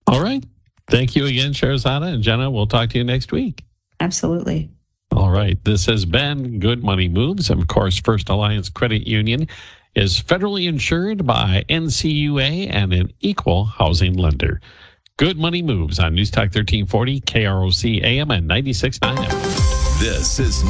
All 0.08 0.21
right. 0.21 0.45
Thank 0.89 1.15
you 1.15 1.25
again, 1.25 1.51
Sherazada 1.51 2.13
and 2.13 2.23
Jenna. 2.23 2.51
We'll 2.51 2.67
talk 2.67 2.89
to 2.91 2.97
you 2.97 3.04
next 3.04 3.32
week. 3.32 3.63
Absolutely. 3.99 4.69
All 5.12 5.32
right. 5.32 5.63
This 5.63 5.86
has 5.88 6.06
been 6.06 6.60
Good 6.60 6.84
Money 6.84 7.10
Moves. 7.10 7.49
Of 7.49 7.67
course, 7.67 7.99
First 7.99 8.30
Alliance 8.30 8.69
Credit 8.69 9.08
Union 9.08 9.47
is 9.95 10.21
federally 10.21 10.67
insured 10.67 11.25
by 11.25 11.65
NCUA 11.69 12.73
and 12.73 12.93
an 12.93 13.12
equal 13.19 13.65
housing 13.65 14.13
lender. 14.13 14.62
Good 15.17 15.38
Money 15.38 15.62
Moves 15.62 15.99
on 15.99 16.15
News 16.15 16.32
Talk 16.32 16.54
1340, 16.56 17.21
KROC 17.21 18.04
AM 18.04 18.32
and 18.32 18.49
96.9 18.49 19.15
FM. 19.17 19.99
This 19.99 20.39
is 20.39 20.63
News 20.63 20.69